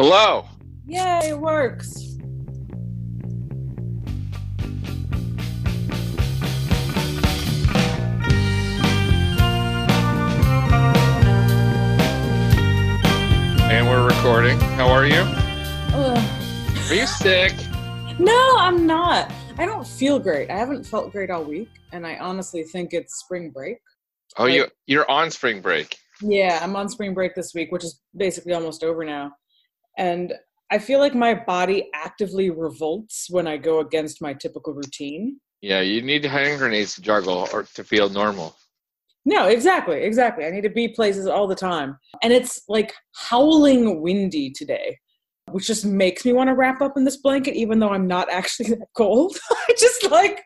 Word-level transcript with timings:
Hello. 0.00 0.46
Yay, 0.86 1.30
it 1.30 1.40
works. 1.40 2.04
And 13.64 13.88
we're 13.88 14.06
recording. 14.06 14.60
How 14.60 14.86
are 14.86 15.04
you? 15.04 15.16
Ugh. 15.16 16.90
Are 16.90 16.94
you 16.94 17.06
sick? 17.08 17.52
No, 18.20 18.54
I'm 18.56 18.86
not. 18.86 19.32
I 19.58 19.66
don't 19.66 19.84
feel 19.84 20.20
great. 20.20 20.48
I 20.48 20.56
haven't 20.56 20.84
felt 20.84 21.10
great 21.10 21.28
all 21.28 21.42
week, 21.42 21.70
and 21.90 22.06
I 22.06 22.18
honestly 22.18 22.62
think 22.62 22.92
it's 22.92 23.18
spring 23.18 23.50
break. 23.50 23.78
Oh, 24.36 24.46
you 24.46 24.68
you're 24.86 25.10
on 25.10 25.32
spring 25.32 25.60
break. 25.60 25.96
Yeah, 26.22 26.60
I'm 26.62 26.76
on 26.76 26.88
spring 26.88 27.14
break 27.14 27.34
this 27.34 27.52
week, 27.52 27.72
which 27.72 27.82
is 27.82 28.00
basically 28.16 28.52
almost 28.52 28.84
over 28.84 29.04
now. 29.04 29.32
And 29.98 30.32
I 30.70 30.78
feel 30.78 31.00
like 31.00 31.14
my 31.14 31.34
body 31.34 31.90
actively 31.94 32.50
revolts 32.50 33.26
when 33.28 33.46
I 33.46 33.56
go 33.56 33.80
against 33.80 34.22
my 34.22 34.32
typical 34.32 34.72
routine. 34.72 35.40
Yeah, 35.60 35.80
you 35.80 36.00
need 36.02 36.24
hand 36.24 36.58
grenades 36.58 36.94
to 36.94 37.02
juggle 37.02 37.48
or 37.52 37.64
to 37.74 37.84
feel 37.84 38.08
normal. 38.08 38.56
No, 39.24 39.48
exactly, 39.48 40.02
exactly. 40.04 40.46
I 40.46 40.50
need 40.50 40.62
to 40.62 40.70
be 40.70 40.88
places 40.88 41.26
all 41.26 41.46
the 41.46 41.54
time. 41.54 41.98
And 42.22 42.32
it's 42.32 42.62
like 42.68 42.94
howling 43.14 44.00
windy 44.00 44.50
today, 44.50 44.96
which 45.50 45.66
just 45.66 45.84
makes 45.84 46.24
me 46.24 46.32
want 46.32 46.48
to 46.48 46.54
wrap 46.54 46.80
up 46.80 46.96
in 46.96 47.04
this 47.04 47.16
blanket, 47.16 47.54
even 47.54 47.78
though 47.78 47.90
I'm 47.90 48.06
not 48.06 48.30
actually 48.30 48.70
that 48.70 48.86
cold. 48.96 49.36
I 49.50 49.74
just 49.78 50.10
like, 50.10 50.42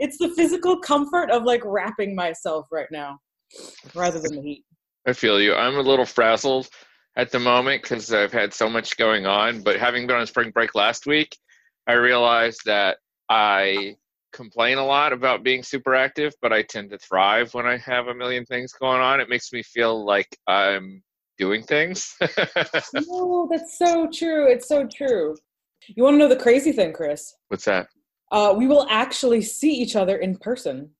it's 0.00 0.16
the 0.18 0.30
physical 0.30 0.78
comfort 0.78 1.30
of 1.30 1.42
like 1.42 1.62
wrapping 1.64 2.14
myself 2.14 2.66
right 2.70 2.88
now 2.92 3.18
rather 3.94 4.20
than 4.20 4.36
the 4.36 4.42
heat. 4.42 4.64
I 5.06 5.12
feel 5.12 5.40
you. 5.40 5.54
I'm 5.54 5.76
a 5.76 5.82
little 5.82 6.06
frazzled 6.06 6.68
at 7.16 7.30
the 7.30 7.38
moment 7.38 7.82
because 7.82 8.12
I've 8.12 8.32
had 8.32 8.54
so 8.54 8.68
much 8.68 8.96
going 8.96 9.26
on. 9.26 9.62
But 9.62 9.78
having 9.78 10.06
been 10.06 10.16
on 10.16 10.26
spring 10.26 10.50
break 10.50 10.74
last 10.74 11.06
week, 11.06 11.36
I 11.86 11.94
realized 11.94 12.60
that 12.66 12.98
I 13.28 13.96
complain 14.32 14.78
a 14.78 14.84
lot 14.84 15.12
about 15.12 15.42
being 15.42 15.62
super 15.62 15.94
active, 15.94 16.32
but 16.40 16.52
I 16.52 16.62
tend 16.62 16.90
to 16.90 16.98
thrive 16.98 17.52
when 17.54 17.66
I 17.66 17.76
have 17.78 18.08
a 18.08 18.14
million 18.14 18.44
things 18.46 18.72
going 18.72 19.00
on. 19.00 19.20
It 19.20 19.28
makes 19.28 19.52
me 19.52 19.62
feel 19.62 20.04
like 20.04 20.36
I'm 20.46 21.02
doing 21.38 21.62
things. 21.62 22.16
No, 22.94 23.48
that's 23.50 23.78
so 23.78 24.08
true. 24.12 24.50
It's 24.50 24.68
so 24.68 24.86
true. 24.86 25.36
You 25.88 26.04
want 26.04 26.14
to 26.14 26.18
know 26.18 26.28
the 26.28 26.36
crazy 26.36 26.72
thing, 26.72 26.92
Chris? 26.92 27.34
What's 27.48 27.64
that? 27.64 27.88
Uh, 28.30 28.54
we 28.56 28.66
will 28.66 28.86
actually 28.88 29.42
see 29.42 29.72
each 29.72 29.96
other 29.96 30.16
in 30.16 30.36
person 30.36 30.90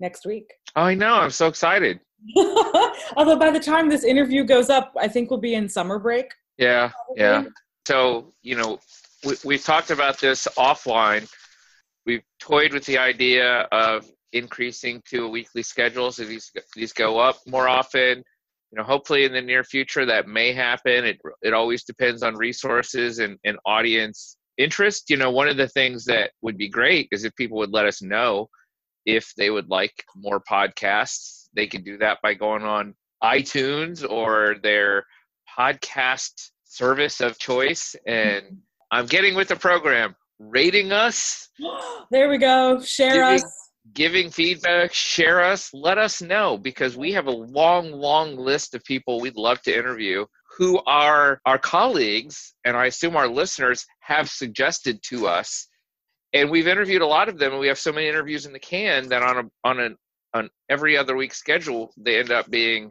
next 0.00 0.26
week. 0.26 0.50
Oh, 0.76 0.82
I 0.82 0.94
know. 0.94 1.14
I'm 1.14 1.30
so 1.30 1.46
excited. 1.46 2.00
Although 3.16 3.36
by 3.36 3.50
the 3.50 3.60
time 3.60 3.88
this 3.88 4.04
interview 4.04 4.44
goes 4.44 4.70
up, 4.70 4.92
I 4.98 5.08
think 5.08 5.30
we'll 5.30 5.40
be 5.40 5.54
in 5.54 5.68
summer 5.68 5.98
break. 5.98 6.32
Yeah, 6.58 6.90
yeah. 7.16 7.44
So, 7.86 8.32
you 8.42 8.56
know, 8.56 8.78
we, 9.24 9.34
we've 9.44 9.64
talked 9.64 9.90
about 9.90 10.18
this 10.18 10.46
offline. 10.58 11.30
We've 12.06 12.22
toyed 12.38 12.72
with 12.72 12.84
the 12.84 12.98
idea 12.98 13.60
of 13.72 14.10
increasing 14.32 15.02
to 15.08 15.24
a 15.24 15.28
weekly 15.28 15.62
schedule 15.62 16.12
so 16.12 16.24
these 16.24 16.52
these 16.76 16.92
go 16.92 17.18
up 17.18 17.38
more 17.46 17.68
often. 17.68 18.22
You 18.70 18.78
know, 18.78 18.84
hopefully 18.84 19.24
in 19.24 19.32
the 19.32 19.42
near 19.42 19.64
future 19.64 20.06
that 20.06 20.28
may 20.28 20.52
happen. 20.52 21.04
It 21.04 21.18
it 21.42 21.52
always 21.52 21.84
depends 21.84 22.22
on 22.22 22.36
resources 22.36 23.18
and, 23.18 23.38
and 23.44 23.58
audience 23.66 24.36
interest. 24.58 25.10
You 25.10 25.16
know, 25.16 25.30
one 25.30 25.48
of 25.48 25.56
the 25.56 25.68
things 25.68 26.04
that 26.04 26.30
would 26.42 26.56
be 26.56 26.68
great 26.68 27.08
is 27.10 27.24
if 27.24 27.34
people 27.34 27.58
would 27.58 27.72
let 27.72 27.86
us 27.86 28.02
know 28.02 28.48
if 29.06 29.32
they 29.36 29.50
would 29.50 29.68
like 29.68 30.04
more 30.14 30.40
podcasts. 30.40 31.39
They 31.54 31.66
can 31.66 31.82
do 31.82 31.98
that 31.98 32.18
by 32.22 32.34
going 32.34 32.62
on 32.62 32.94
iTunes 33.22 34.08
or 34.08 34.56
their 34.62 35.04
podcast 35.58 36.50
service 36.64 37.20
of 37.20 37.38
choice. 37.38 37.94
And 38.06 38.58
I'm 38.90 39.06
getting 39.06 39.34
with 39.34 39.48
the 39.48 39.56
program, 39.56 40.14
rating 40.38 40.92
us, 40.92 41.48
there 42.10 42.28
we 42.28 42.38
go. 42.38 42.80
Share 42.80 43.12
Giving- 43.14 43.44
us. 43.44 43.70
giving 43.94 44.30
feedback, 44.30 44.92
share 44.94 45.42
us, 45.42 45.70
let 45.74 45.98
us 45.98 46.22
know 46.22 46.56
because 46.56 46.96
we 46.96 47.12
have 47.12 47.26
a 47.26 47.30
long, 47.30 47.90
long 47.92 48.36
list 48.36 48.74
of 48.74 48.84
people 48.84 49.20
we'd 49.20 49.36
love 49.36 49.60
to 49.62 49.76
interview 49.76 50.24
who 50.56 50.80
are 50.86 51.40
our 51.46 51.58
colleagues 51.58 52.54
and 52.64 52.76
I 52.76 52.86
assume 52.86 53.16
our 53.16 53.28
listeners 53.28 53.86
have 54.00 54.28
suggested 54.28 55.02
to 55.04 55.26
us. 55.26 55.66
And 56.32 56.50
we've 56.50 56.68
interviewed 56.68 57.02
a 57.02 57.06
lot 57.06 57.28
of 57.28 57.38
them 57.38 57.52
and 57.52 57.60
we 57.60 57.68
have 57.68 57.78
so 57.78 57.92
many 57.92 58.06
interviews 58.08 58.46
in 58.46 58.52
the 58.52 58.58
can 58.60 59.08
that 59.08 59.22
on 59.22 59.38
a 59.38 59.68
on 59.68 59.80
an 59.80 59.96
on 60.34 60.48
every 60.68 60.96
other 60.96 61.16
week 61.16 61.34
schedule 61.34 61.92
they 61.96 62.18
end 62.18 62.30
up 62.30 62.50
being 62.50 62.90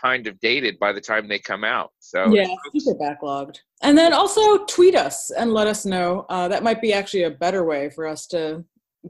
kind 0.00 0.26
of 0.26 0.38
dated 0.40 0.78
by 0.78 0.92
the 0.92 1.00
time 1.00 1.26
they 1.26 1.38
come 1.38 1.64
out. 1.64 1.90
So 1.98 2.32
Yeah, 2.32 2.46
super 2.76 2.98
backlogged. 2.98 3.56
And 3.82 3.96
then 3.98 4.12
also 4.12 4.64
tweet 4.66 4.94
us 4.94 5.30
and 5.30 5.52
let 5.52 5.66
us 5.66 5.84
know. 5.84 6.24
Uh, 6.28 6.48
that 6.48 6.62
might 6.62 6.80
be 6.80 6.92
actually 6.92 7.24
a 7.24 7.30
better 7.30 7.64
way 7.64 7.90
for 7.90 8.06
us 8.06 8.26
to 8.28 8.64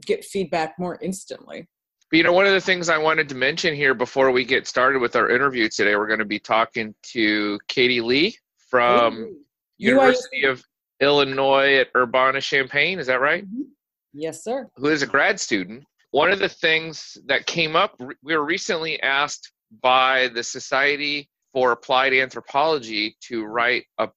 get 0.05 0.25
feedback 0.25 0.75
more 0.79 0.97
instantly. 1.01 1.67
But, 2.09 2.17
you 2.17 2.23
know, 2.23 2.33
one 2.33 2.47
of 2.47 2.53
the 2.53 2.61
things 2.61 2.89
I 2.89 2.97
wanted 2.97 3.29
to 3.29 3.35
mention 3.35 3.75
here 3.75 3.93
before 3.93 4.31
we 4.31 4.43
get 4.43 4.65
started 4.65 4.99
with 4.99 5.15
our 5.15 5.29
interview 5.29 5.69
today, 5.69 5.95
we're 5.95 6.07
going 6.07 6.19
to 6.19 6.25
be 6.25 6.39
talking 6.39 6.95
to 7.13 7.59
Katie 7.67 8.01
Lee 8.01 8.35
from 8.69 9.17
Ooh. 9.17 9.37
University 9.77 10.43
of 10.45 10.63
Illinois 11.01 11.75
at 11.75 11.89
Urbana 11.95 12.41
Champaign. 12.41 12.97
Is 12.99 13.07
that 13.07 13.21
right? 13.21 13.45
Mhm. 13.45 13.65
Yes, 14.13 14.43
sir. 14.43 14.69
Who 14.75 14.87
is 14.87 15.03
a 15.03 15.07
grad 15.07 15.39
student. 15.39 15.83
One 16.11 16.31
of 16.31 16.39
the 16.39 16.49
things 16.49 17.17
that 17.27 17.45
came 17.45 17.75
up, 17.75 17.99
we 18.23 18.35
were 18.35 18.43
recently 18.43 19.01
asked 19.01 19.51
by 19.81 20.29
the 20.29 20.43
Society 20.43 21.29
for 21.53 21.71
Applied 21.71 22.13
Anthropology 22.13 23.15
to 23.27 23.45
write 23.45 23.85
a 23.99 24.09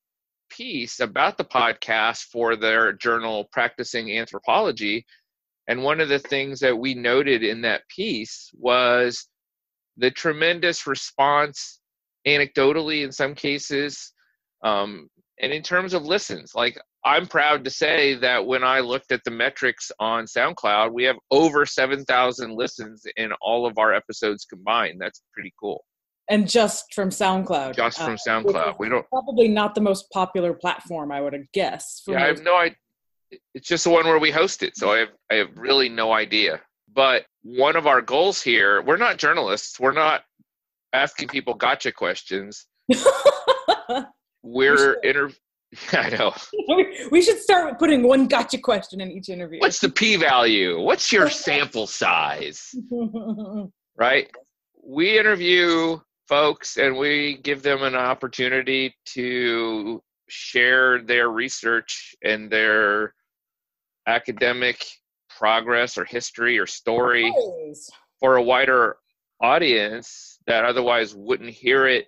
piece 0.49 1.01
about 1.01 1.37
the 1.37 1.45
podcast 1.45 2.25
for 2.25 2.57
their 2.57 2.93
journal 2.95 3.49
Practicing 3.53 4.17
Anthropology. 4.17 5.05
And 5.69 5.83
one 5.83 6.01
of 6.01 6.09
the 6.09 6.19
things 6.19 6.61
that 6.61 6.77
we 6.77 6.95
noted 6.95 7.43
in 7.43 7.61
that 7.63 7.87
piece 7.89 8.51
was 8.55 9.29
the 9.99 10.11
tremendous 10.11 10.87
response, 10.87 11.81
anecdotally 12.27 13.05
in 13.05 13.13
some 13.13 13.35
cases, 13.35 14.13
um, 14.65 15.09
and 15.43 15.53
in 15.53 15.63
terms 15.63 15.93
of 15.93 16.05
listens. 16.05 16.55
Like, 16.55 16.81
I'm 17.05 17.27
proud 17.27 17.65
to 17.65 17.71
say 17.71 18.15
that 18.15 18.47
when 18.47 18.63
I 18.63 18.81
looked 18.81 19.11
at 19.13 19.23
the 19.25 19.31
metrics 19.33 19.91
on 19.99 20.25
SoundCloud, 20.25 20.93
we 20.93 21.03
have 21.05 21.17
over 21.33 21.67
7,000 21.67 22.53
listens 22.55 23.05
in 23.17 23.33
all 23.43 23.67
of 23.67 23.77
our 23.77 23.93
episodes 23.93 24.45
combined. 24.45 25.01
That's 25.01 25.21
pretty 25.35 25.53
cool. 25.59 25.85
And 26.31 26.49
just 26.49 26.95
from 26.95 27.11
SoundCloud. 27.11 27.75
Just 27.75 27.99
from 27.99 28.13
Uh, 28.15 28.17
SoundCloud. 28.27 28.77
We 28.79 28.89
don't, 28.89 29.05
Probably 29.11 29.49
not 29.49 29.75
the 29.75 29.81
most 29.81 30.09
popular 30.13 30.55
platform, 30.55 31.11
I 31.11 31.21
would 31.21 31.35
guess. 31.53 32.03
yeah, 32.07 32.23
I 32.23 32.27
have 32.29 32.43
no 32.43 32.57
idea. 32.57 32.77
It's 33.55 33.67
just 33.67 33.83
the 33.85 33.91
one 33.91 34.05
where 34.07 34.19
we 34.21 34.31
host 34.31 34.63
it. 34.63 34.77
So 34.77 34.93
I 34.93 34.99
have, 34.99 35.09
I 35.31 35.35
have 35.37 35.49
really 35.57 35.89
no 35.89 36.13
idea. 36.13 36.61
But 36.95 37.25
one 37.43 37.75
of 37.77 37.87
our 37.89 38.01
goals 38.03 38.41
here, 38.43 38.81
we're 38.83 38.99
not 38.99 39.17
journalists. 39.17 39.81
We're 39.81 39.93
not 39.93 40.23
asking 40.93 41.29
people 41.29 41.55
gotcha 41.55 41.91
questions. 41.91 42.67
We're 44.43 44.77
should. 44.77 45.05
inter. 45.05 45.31
I 45.93 46.11
know. 46.11 46.35
we 47.11 47.23
should 47.23 47.39
start 47.39 47.71
with 47.71 47.79
putting 47.79 48.03
one 48.03 48.29
gotcha 48.29 48.59
question 48.59 49.01
in 49.01 49.11
each 49.11 49.29
interview. 49.29 49.61
What's 49.61 49.81
the 49.81 49.89
p 49.89 50.17
value? 50.17 50.81
What's 50.81 51.11
your 51.13 51.31
sample 51.47 51.87
size? 51.87 52.75
Right? 53.95 54.31
We 54.83 55.19
interview 55.19 55.99
folks 56.27 56.79
and 56.79 56.97
we 56.97 57.39
give 57.43 57.63
them 57.63 57.83
an 57.83 57.95
opportunity 57.95 58.97
to 59.11 60.03
share 60.31 61.03
their 61.03 61.29
research 61.29 62.15
and 62.25 62.51
their 62.51 63.15
academic 64.09 64.83
progress 65.29 65.99
or 65.99 66.07
history 66.07 66.59
or 66.59 66.67
story 66.67 67.31
Always. 67.37 67.91
for 68.19 68.37
a 68.37 68.43
wider 68.43 68.97
audience 69.43 70.39
that 70.47 70.65
otherwise 70.65 71.15
wouldn't 71.15 71.51
hear 71.51 71.87
it 71.87 72.07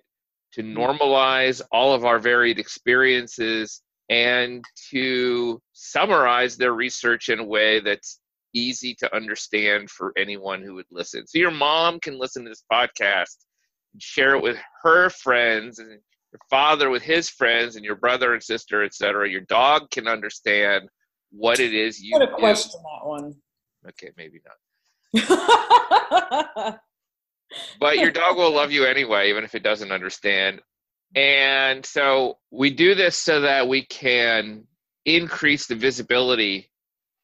to 0.55 0.63
mm. 0.63 0.73
normalize 0.73 1.61
all 1.71 1.93
of 1.93 2.05
our 2.05 2.19
varied 2.19 2.59
experiences 2.59 3.81
and 4.09 4.63
to 4.91 5.61
summarize 5.73 6.57
their 6.57 6.73
research 6.73 7.29
in 7.29 7.39
a 7.39 7.43
way 7.43 7.79
that's 7.79 8.19
easy 8.53 8.95
to 8.95 9.13
understand 9.15 9.89
for 9.89 10.13
anyone 10.17 10.61
who 10.61 10.75
would 10.75 10.85
listen. 10.89 11.27
So 11.27 11.37
your 11.39 11.51
mom 11.51 11.99
can 11.99 12.17
listen 12.17 12.43
to 12.43 12.49
this 12.49 12.63
podcast 12.71 13.35
and 13.93 14.01
share 14.01 14.35
it 14.35 14.43
with 14.43 14.57
her 14.83 15.09
friends 15.09 15.79
and 15.79 15.89
your 15.89 16.39
father 16.49 16.89
with 16.89 17.03
his 17.03 17.29
friends 17.29 17.75
and 17.75 17.83
your 17.83 17.95
brother 17.95 18.33
and 18.33 18.41
sister, 18.41 18.83
etc. 18.83 19.29
Your 19.29 19.41
dog 19.41 19.89
can 19.91 20.07
understand 20.07 20.87
what 21.31 21.59
it 21.59 21.73
is 21.73 22.01
you 22.01 22.13
gonna 22.13 22.27
do. 22.27 22.35
question 22.35 22.81
that 22.81 23.07
one. 23.07 23.35
Okay, 23.89 24.11
maybe 24.15 24.39
not. 25.13 26.79
but 27.79 27.97
your 27.97 28.11
dog 28.11 28.37
will 28.37 28.51
love 28.51 28.71
you 28.75 28.85
anyway, 28.85 29.29
even 29.29 29.43
if 29.43 29.55
it 29.55 29.63
doesn't 29.63 29.91
understand. 29.91 30.61
And 31.15 31.85
so 31.85 32.37
we 32.51 32.69
do 32.71 32.95
this 32.95 33.17
so 33.17 33.41
that 33.41 33.67
we 33.67 33.83
can 33.85 34.65
increase 35.05 35.67
the 35.67 35.75
visibility 35.75 36.69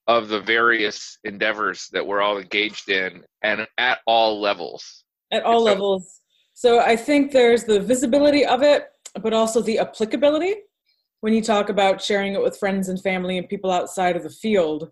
of 0.07 0.29
the 0.29 0.39
various 0.41 1.18
endeavors 1.23 1.88
that 1.91 2.06
we're 2.06 2.21
all 2.21 2.38
engaged 2.38 2.89
in 2.89 3.23
and 3.44 3.68
at 3.77 4.00
all 4.07 4.39
levels. 4.41 5.03
At 5.31 5.44
all 5.44 5.59
So- 5.59 5.65
levels. 5.65 6.21
So 6.53 6.79
I 6.79 6.95
think 6.95 7.31
there's 7.31 7.63
the 7.63 7.79
visibility 7.79 8.45
of 8.45 8.62
it, 8.62 8.85
but 9.21 9.33
also 9.33 9.62
the 9.62 9.79
applicability. 9.79 10.56
when 11.21 11.33
you 11.35 11.41
talk 11.44 11.69
about 11.69 12.01
sharing 12.01 12.33
it 12.33 12.41
with 12.41 12.57
friends 12.57 12.89
and 12.89 13.00
family 13.00 13.38
and 13.38 13.47
people 13.47 13.69
outside 13.69 14.15
of 14.15 14.23
the 14.23 14.29
field, 14.29 14.91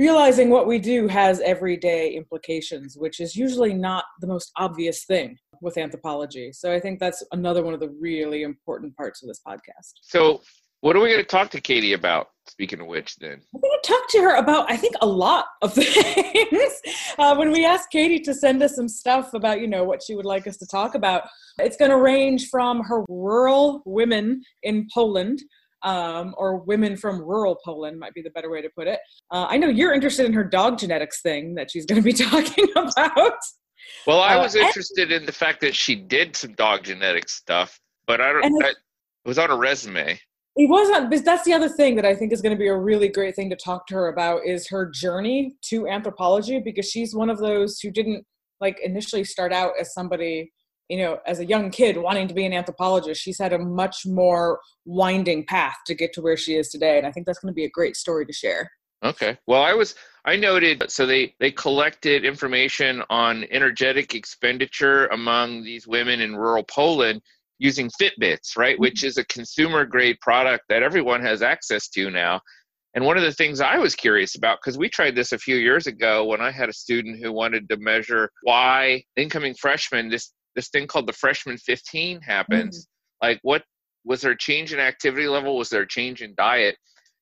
realizing 0.00 0.48
what 0.48 0.66
we 0.66 0.78
do 0.78 1.06
has 1.06 1.40
everyday 1.40 2.14
implications, 2.14 2.96
which 2.96 3.20
is 3.20 3.36
usually 3.36 3.74
not 3.74 4.04
the 4.22 4.26
most 4.26 4.50
obvious 4.56 5.04
thing 5.04 5.36
with 5.60 5.76
anthropology. 5.76 6.52
So 6.54 6.72
I 6.72 6.80
think 6.80 6.98
that's 6.98 7.22
another 7.32 7.62
one 7.62 7.74
of 7.74 7.80
the 7.80 7.94
really 8.00 8.42
important 8.42 8.96
parts 8.96 9.22
of 9.22 9.28
this 9.28 9.42
podcast. 9.46 9.92
So, 10.00 10.40
what 10.80 10.96
are 10.96 11.00
we 11.00 11.10
going 11.10 11.20
to 11.20 11.24
talk 11.24 11.50
to 11.50 11.60
Katie 11.60 11.92
about? 11.92 12.28
Speaking 12.48 12.80
of 12.80 12.86
which, 12.86 13.16
then 13.16 13.42
I'm 13.54 13.60
going 13.60 13.78
to 13.82 13.86
talk 13.86 14.08
to 14.12 14.22
her 14.22 14.36
about 14.36 14.70
I 14.70 14.76
think 14.78 14.94
a 15.02 15.06
lot 15.06 15.44
of 15.60 15.74
things. 15.74 16.72
uh, 17.18 17.36
when 17.36 17.52
we 17.52 17.66
asked 17.66 17.90
Katie 17.90 18.20
to 18.20 18.32
send 18.32 18.62
us 18.62 18.76
some 18.76 18.88
stuff 18.88 19.34
about 19.34 19.60
you 19.60 19.68
know 19.68 19.84
what 19.84 20.02
she 20.02 20.14
would 20.14 20.24
like 20.24 20.46
us 20.46 20.56
to 20.56 20.66
talk 20.66 20.94
about, 20.94 21.24
it's 21.58 21.76
going 21.76 21.90
to 21.90 21.98
range 21.98 22.48
from 22.48 22.82
her 22.84 23.04
rural 23.10 23.82
women 23.84 24.42
in 24.62 24.88
Poland 24.94 25.42
um, 25.82 26.34
or 26.36 26.58
women 26.58 26.96
from 26.96 27.20
rural 27.20 27.58
Poland 27.64 27.98
might 27.98 28.14
be 28.14 28.22
the 28.22 28.30
better 28.30 28.50
way 28.50 28.62
to 28.62 28.68
put 28.76 28.86
it. 28.86 29.00
Uh, 29.30 29.46
I 29.48 29.56
know 29.56 29.68
you're 29.68 29.92
interested 29.92 30.26
in 30.26 30.32
her 30.32 30.44
dog 30.44 30.78
genetics 30.78 31.22
thing 31.22 31.54
that 31.54 31.70
she's 31.70 31.86
going 31.86 32.02
to 32.02 32.04
be 32.04 32.12
talking 32.12 32.68
about. 32.76 33.38
Well, 34.06 34.20
I 34.20 34.34
uh, 34.34 34.42
was 34.42 34.56
uh, 34.56 34.60
interested 34.60 35.12
and, 35.12 35.22
in 35.22 35.26
the 35.26 35.32
fact 35.32 35.60
that 35.60 35.74
she 35.74 35.94
did 35.94 36.36
some 36.36 36.54
dog 36.54 36.84
genetics 36.84 37.32
stuff, 37.32 37.80
but 38.06 38.20
I 38.20 38.32
don't. 38.32 38.62
it 38.62 38.76
was 39.24 39.38
on 39.38 39.50
a 39.50 39.56
resume. 39.56 40.18
It 40.56 40.68
wasn't. 40.68 41.10
But 41.10 41.24
that's 41.24 41.44
the 41.44 41.52
other 41.52 41.68
thing 41.68 41.96
that 41.96 42.04
I 42.04 42.14
think 42.14 42.32
is 42.32 42.42
going 42.42 42.54
to 42.54 42.58
be 42.58 42.68
a 42.68 42.76
really 42.76 43.08
great 43.08 43.36
thing 43.36 43.50
to 43.50 43.56
talk 43.56 43.86
to 43.88 43.94
her 43.94 44.08
about 44.08 44.44
is 44.44 44.68
her 44.68 44.90
journey 44.90 45.56
to 45.66 45.86
anthropology 45.88 46.60
because 46.60 46.88
she's 46.88 47.14
one 47.14 47.30
of 47.30 47.38
those 47.38 47.80
who 47.80 47.90
didn't 47.90 48.24
like 48.60 48.78
initially 48.82 49.24
start 49.24 49.52
out 49.52 49.72
as 49.80 49.94
somebody 49.94 50.52
you 50.90 50.98
know, 50.98 51.18
as 51.24 51.38
a 51.38 51.46
young 51.46 51.70
kid 51.70 51.96
wanting 51.96 52.26
to 52.26 52.34
be 52.34 52.44
an 52.44 52.52
anthropologist, 52.52 53.22
she's 53.22 53.38
had 53.38 53.52
a 53.52 53.58
much 53.58 54.04
more 54.04 54.58
winding 54.84 55.46
path 55.46 55.76
to 55.86 55.94
get 55.94 56.12
to 56.14 56.20
where 56.20 56.36
she 56.36 56.56
is 56.56 56.68
today. 56.68 56.98
And 56.98 57.06
I 57.06 57.12
think 57.12 57.26
that's 57.26 57.38
going 57.38 57.52
to 57.52 57.56
be 57.56 57.64
a 57.64 57.70
great 57.70 57.94
story 57.94 58.26
to 58.26 58.32
share. 58.32 58.68
Okay. 59.04 59.38
Well, 59.46 59.62
I 59.62 59.72
was 59.72 59.94
I 60.24 60.34
noted 60.34 60.82
so 60.88 61.06
they 61.06 61.34
they 61.38 61.52
collected 61.52 62.24
information 62.24 63.02
on 63.08 63.44
energetic 63.52 64.16
expenditure 64.16 65.06
among 65.06 65.62
these 65.62 65.86
women 65.86 66.20
in 66.20 66.36
rural 66.36 66.64
Poland 66.64 67.22
using 67.58 67.88
Fitbits, 68.02 68.56
right, 68.56 68.74
mm-hmm. 68.74 68.82
which 68.82 69.04
is 69.04 69.16
a 69.16 69.24
consumer 69.26 69.84
grade 69.84 70.18
product 70.20 70.64
that 70.68 70.82
everyone 70.82 71.22
has 71.22 71.40
access 71.40 71.88
to 71.90 72.10
now. 72.10 72.40
And 72.94 73.04
one 73.04 73.16
of 73.16 73.22
the 73.22 73.32
things 73.32 73.60
I 73.60 73.78
was 73.78 73.94
curious 73.94 74.34
about, 74.34 74.58
because 74.60 74.76
we 74.76 74.88
tried 74.88 75.14
this 75.14 75.30
a 75.30 75.38
few 75.38 75.54
years 75.54 75.86
ago 75.86 76.24
when 76.24 76.40
I 76.40 76.50
had 76.50 76.68
a 76.68 76.72
student 76.72 77.22
who 77.22 77.32
wanted 77.32 77.68
to 77.68 77.76
measure 77.76 78.28
why 78.42 79.04
incoming 79.16 79.54
freshmen, 79.54 80.08
this 80.08 80.32
this 80.56 80.68
thing 80.68 80.86
called 80.86 81.06
the 81.06 81.12
freshman 81.12 81.56
15 81.58 82.20
happens 82.20 82.86
mm-hmm. 82.86 83.28
like 83.28 83.40
what 83.42 83.62
was 84.04 84.22
there 84.22 84.32
a 84.32 84.38
change 84.38 84.72
in 84.72 84.80
activity 84.80 85.28
level? 85.28 85.56
Was 85.56 85.68
there 85.68 85.82
a 85.82 85.88
change 85.88 86.22
in 86.22 86.34
diet? 86.36 86.76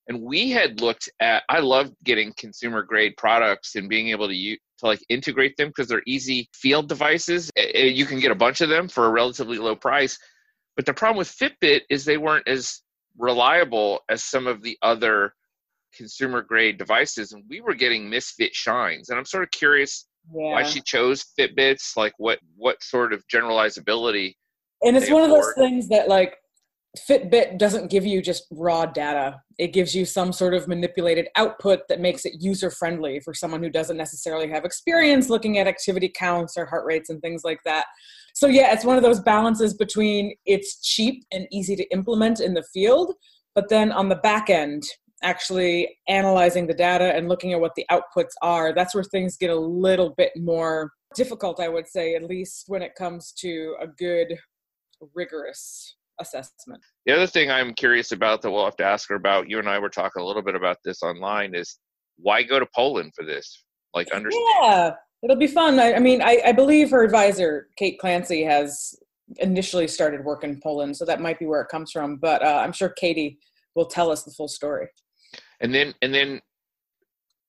And 0.09 0.23
we 0.23 0.51
had 0.51 0.81
looked 0.81 1.09
at 1.21 1.43
i 1.49 1.59
love 1.59 1.91
getting 2.05 2.33
consumer 2.39 2.83
grade 2.83 3.15
products 3.19 3.75
and 3.75 3.89
being 3.89 4.09
able 4.09 4.29
to 4.29 4.35
use 4.35 4.59
to 4.79 4.87
like 4.87 5.01
integrate 5.09 5.57
them 5.57 5.69
because 5.69 5.89
they're 5.89 6.03
easy 6.07 6.49
field 6.55 6.89
devices. 6.89 7.51
You 7.75 8.07
can 8.07 8.21
get 8.21 8.31
a 8.31 8.37
bunch 8.37 8.61
of 8.61 8.69
them 8.69 8.89
for 8.89 9.07
a 9.07 9.11
relatively 9.11 9.59
low 9.59 9.75
price. 9.75 10.17
But 10.77 10.87
the 10.87 10.95
problem 10.95 11.19
with 11.19 11.35
fitbit 11.37 11.81
is 11.91 12.05
they 12.05 12.17
weren't 12.17 12.47
as 12.47 12.81
reliable 13.19 14.01
as 14.09 14.23
some 14.23 14.47
of 14.47 14.63
the 14.63 14.79
other 14.83 15.35
consumer 15.93 16.43
grade 16.43 16.79
devices 16.79 17.33
and 17.33 17.43
we 17.49 17.61
were 17.61 17.75
getting 17.75 18.09
misfit 18.09 18.55
shines. 18.55 19.09
And 19.09 19.19
i'm 19.19 19.25
sort 19.25 19.43
of 19.43 19.51
curious 19.51 20.07
yeah. 20.35 20.53
why 20.53 20.63
she 20.63 20.81
chose 20.81 21.25
Fitbits, 21.39 21.97
like 21.97 22.13
what 22.19 22.39
what 22.57 22.83
sort 22.83 23.13
of 23.13 23.25
generalizability. 23.33 24.35
And 24.83 24.97
it's 24.97 25.11
one 25.11 25.25
afford. 25.25 25.39
of 25.39 25.45
those 25.45 25.55
things 25.55 25.89
that 25.89 26.09
like 26.09 26.37
Fitbit 26.97 27.59
doesn't 27.59 27.91
give 27.91 28.07
you 28.07 28.23
just 28.23 28.47
raw 28.51 28.87
data. 28.87 29.41
It 29.59 29.73
gives 29.73 29.95
you 29.95 30.05
some 30.05 30.33
sort 30.33 30.55
of 30.55 30.69
manipulated 30.69 31.29
output 31.37 31.81
that 31.89 32.01
makes 32.01 32.25
it 32.25 32.41
user 32.41 32.71
friendly 32.71 33.21
for 33.21 33.35
someone 33.35 33.63
who 33.63 33.71
doesn't 33.71 33.97
necessarily 33.97 34.49
have 34.49 34.65
experience 34.65 35.29
looking 35.29 35.59
at 35.59 35.67
activity 35.67 36.11
counts 36.15 36.57
or 36.57 36.65
heart 36.65 36.87
rates 36.87 37.11
and 37.11 37.21
things 37.21 37.43
like 37.45 37.61
that. 37.65 37.87
So, 38.35 38.47
yeah, 38.47 38.73
it's 38.73 38.85
one 38.85 38.97
of 38.97 39.03
those 39.03 39.21
balances 39.21 39.75
between 39.75 40.35
it's 40.47 40.81
cheap 40.81 41.25
and 41.33 41.47
easy 41.51 41.77
to 41.77 41.85
implement 41.93 42.41
in 42.41 42.55
the 42.55 42.65
field, 42.73 43.15
but 43.55 43.69
then 43.69 43.93
on 43.93 44.09
the 44.09 44.17
back 44.17 44.49
end, 44.49 44.85
actually 45.23 45.99
analyzing 46.09 46.67
the 46.67 46.75
data 46.75 47.15
and 47.15 47.29
looking 47.29 47.53
at 47.53 47.61
what 47.61 47.75
the 47.75 47.87
outputs 47.91 48.33
are, 48.43 48.73
that's 48.73 48.95
where 48.95 49.05
things 49.05 49.37
get 49.37 49.51
a 49.51 49.59
little 49.59 50.11
bit 50.17 50.33
more 50.37 50.93
difficult, 51.15 51.61
I 51.61 51.69
would 51.69 51.89
say, 51.89 52.15
at 52.15 52.25
least 52.25 52.65
when 52.69 52.83
it 52.83 52.95
comes 52.97 53.33
to 53.41 53.77
a 53.81 53.87
good, 53.87 54.39
rigorous 55.15 55.97
assessment. 56.21 56.83
The 57.07 57.15
other 57.15 57.27
thing 57.27 57.51
I'm 57.51 57.75
curious 57.75 58.13
about 58.13 58.43
that 58.43 58.51
we'll 58.51 58.65
have 58.65 58.77
to 58.77 58.85
ask 58.85 59.09
her 59.09 59.15
about, 59.15 59.49
you 59.49 59.59
and 59.59 59.69
I 59.69 59.79
were 59.79 59.89
talking 59.89 60.23
a 60.23 60.27
little 60.27 60.43
bit 60.43 60.55
about 60.55 60.79
this 60.85 61.03
online, 61.03 61.55
is 61.55 61.79
why 62.17 62.43
go 62.43 62.59
to 62.59 62.67
Poland 62.75 63.13
for 63.15 63.25
this? 63.25 63.65
Like, 63.95 64.11
understand. 64.13 64.45
Yeah, 64.63 64.91
it'll 65.23 65.37
be 65.37 65.47
fun. 65.47 65.79
I, 65.79 65.95
I 65.95 65.99
mean, 65.99 66.21
I, 66.23 66.41
I 66.47 66.53
believe 66.53 66.91
her 66.91 67.03
advisor, 67.03 67.69
Kate 67.77 67.99
Clancy, 67.99 68.43
has 68.45 68.95
initially 69.37 69.89
started 69.89 70.25
work 70.25 70.45
in 70.45 70.61
Poland, 70.61 70.97
so 70.97 71.05
that 71.05 71.21
might 71.21 71.39
be 71.39 71.47
where 71.47 71.61
it 71.61 71.69
comes 71.69 71.91
from. 71.91 72.17
But 72.17 72.43
uh, 72.43 72.63
I'm 72.65 72.73
sure 72.73 72.89
Katie 72.89 73.39
will 73.75 73.87
tell 73.87 74.11
us 74.11 74.25
the 74.25 74.33
full 74.33 74.49
story 74.49 74.89
and 75.61 75.75
then 75.75 75.95
and 76.03 76.15
then 76.15 76.41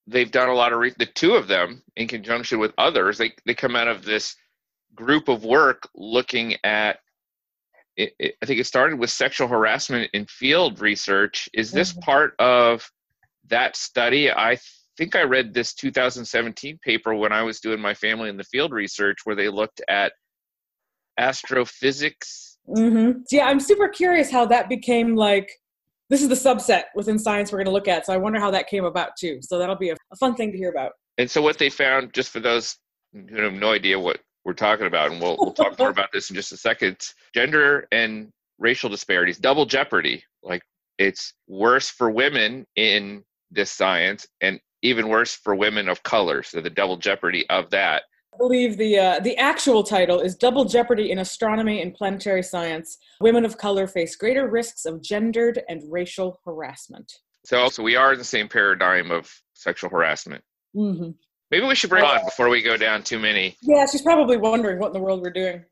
they've 0.07 0.31
done 0.31 0.49
a 0.49 0.53
lot 0.53 0.73
of 0.73 0.79
re- 0.79 0.93
the 0.97 1.05
two 1.05 1.33
of 1.35 1.47
them 1.47 1.83
in 1.95 2.07
conjunction 2.07 2.59
with 2.59 2.73
others 2.77 3.17
they, 3.17 3.31
they 3.45 3.53
come 3.53 3.75
out 3.75 3.87
of 3.87 4.03
this 4.03 4.35
group 4.95 5.27
of 5.27 5.43
work 5.45 5.87
looking 5.95 6.55
at 6.63 6.99
it, 7.95 8.13
it, 8.19 8.35
i 8.41 8.45
think 8.45 8.59
it 8.59 8.65
started 8.65 8.97
with 8.97 9.09
sexual 9.09 9.47
harassment 9.47 10.09
in 10.13 10.25
field 10.25 10.81
research 10.81 11.47
is 11.53 11.71
this 11.71 11.91
mm-hmm. 11.91 12.01
part 12.01 12.33
of 12.39 12.89
that 13.47 13.75
study 13.75 14.31
i 14.31 14.57
think 14.97 15.15
i 15.15 15.21
read 15.21 15.53
this 15.53 15.73
2017 15.73 16.77
paper 16.83 17.13
when 17.13 17.31
i 17.31 17.43
was 17.43 17.59
doing 17.59 17.79
my 17.79 17.93
family 17.93 18.29
in 18.29 18.37
the 18.37 18.43
field 18.45 18.71
research 18.71 19.17
where 19.23 19.35
they 19.35 19.49
looked 19.49 19.81
at 19.89 20.13
astrophysics 21.19 22.57
mm-hmm. 22.67 23.19
yeah 23.31 23.45
i'm 23.45 23.59
super 23.59 23.87
curious 23.87 24.31
how 24.31 24.45
that 24.45 24.69
became 24.69 25.15
like 25.15 25.49
this 26.09 26.21
is 26.21 26.29
the 26.29 26.35
subset 26.35 26.85
within 26.95 27.19
science 27.19 27.51
we're 27.51 27.59
going 27.59 27.65
to 27.65 27.71
look 27.71 27.87
at. 27.87 28.05
So 28.05 28.13
I 28.13 28.17
wonder 28.17 28.39
how 28.39 28.51
that 28.51 28.67
came 28.67 28.85
about 28.85 29.11
too. 29.17 29.39
So 29.41 29.57
that'll 29.59 29.75
be 29.75 29.89
a, 29.89 29.95
a 30.11 30.15
fun 30.15 30.35
thing 30.35 30.51
to 30.51 30.57
hear 30.57 30.69
about. 30.69 30.93
And 31.17 31.29
so 31.29 31.41
what 31.41 31.57
they 31.57 31.69
found, 31.69 32.13
just 32.13 32.29
for 32.31 32.39
those 32.39 32.77
who 33.13 33.41
have 33.41 33.53
no 33.53 33.71
idea 33.71 33.99
what 33.99 34.19
we're 34.45 34.53
talking 34.53 34.87
about, 34.87 35.11
and 35.11 35.21
we'll, 35.21 35.37
we'll 35.39 35.53
talk 35.53 35.77
more 35.77 35.89
about 35.97 36.09
this 36.11 36.29
in 36.29 36.35
just 36.35 36.51
a 36.51 36.57
second, 36.57 36.97
gender 37.33 37.87
and 37.91 38.29
racial 38.57 38.89
disparities, 38.89 39.37
double 39.37 39.65
jeopardy. 39.65 40.23
Like 40.41 40.61
it's 40.97 41.33
worse 41.47 41.89
for 41.89 42.09
women 42.09 42.65
in 42.75 43.23
this 43.51 43.71
science 43.71 44.27
and 44.41 44.59
even 44.81 45.09
worse 45.09 45.35
for 45.35 45.55
women 45.55 45.89
of 45.89 46.01
color. 46.03 46.41
So 46.41 46.61
the 46.61 46.69
double 46.69 46.97
jeopardy 46.97 47.47
of 47.49 47.69
that 47.71 48.03
believe 48.37 48.77
the 48.77 48.97
uh, 48.97 49.19
the 49.19 49.37
actual 49.37 49.83
title 49.83 50.19
is 50.19 50.35
Double 50.35 50.65
Jeopardy 50.65 51.11
in 51.11 51.19
Astronomy 51.19 51.81
and 51.81 51.93
Planetary 51.93 52.41
Science. 52.41 52.97
Women 53.21 53.45
of 53.45 53.57
color 53.57 53.87
face 53.87 54.15
greater 54.15 54.49
risks 54.49 54.85
of 54.85 55.03
gendered 55.03 55.61
and 55.69 55.83
racial 55.91 56.39
harassment. 56.45 57.11
So, 57.45 57.69
so 57.69 57.83
we 57.83 57.95
are 57.95 58.13
in 58.13 58.19
the 58.19 58.25
same 58.25 58.47
paradigm 58.47 59.11
of 59.11 59.31
sexual 59.53 59.89
harassment. 59.89 60.43
Mm-hmm. 60.75 61.11
Maybe 61.51 61.65
we 61.65 61.75
should 61.75 61.89
bring 61.89 62.03
uh, 62.03 62.07
on 62.07 62.25
before 62.25 62.49
we 62.49 62.61
go 62.61 62.77
down 62.77 63.03
too 63.03 63.19
many. 63.19 63.55
Yeah, 63.61 63.85
she's 63.85 64.01
probably 64.01 64.37
wondering 64.37 64.79
what 64.79 64.87
in 64.87 64.93
the 64.93 64.99
world 64.99 65.21
we're 65.21 65.31
doing. 65.31 65.63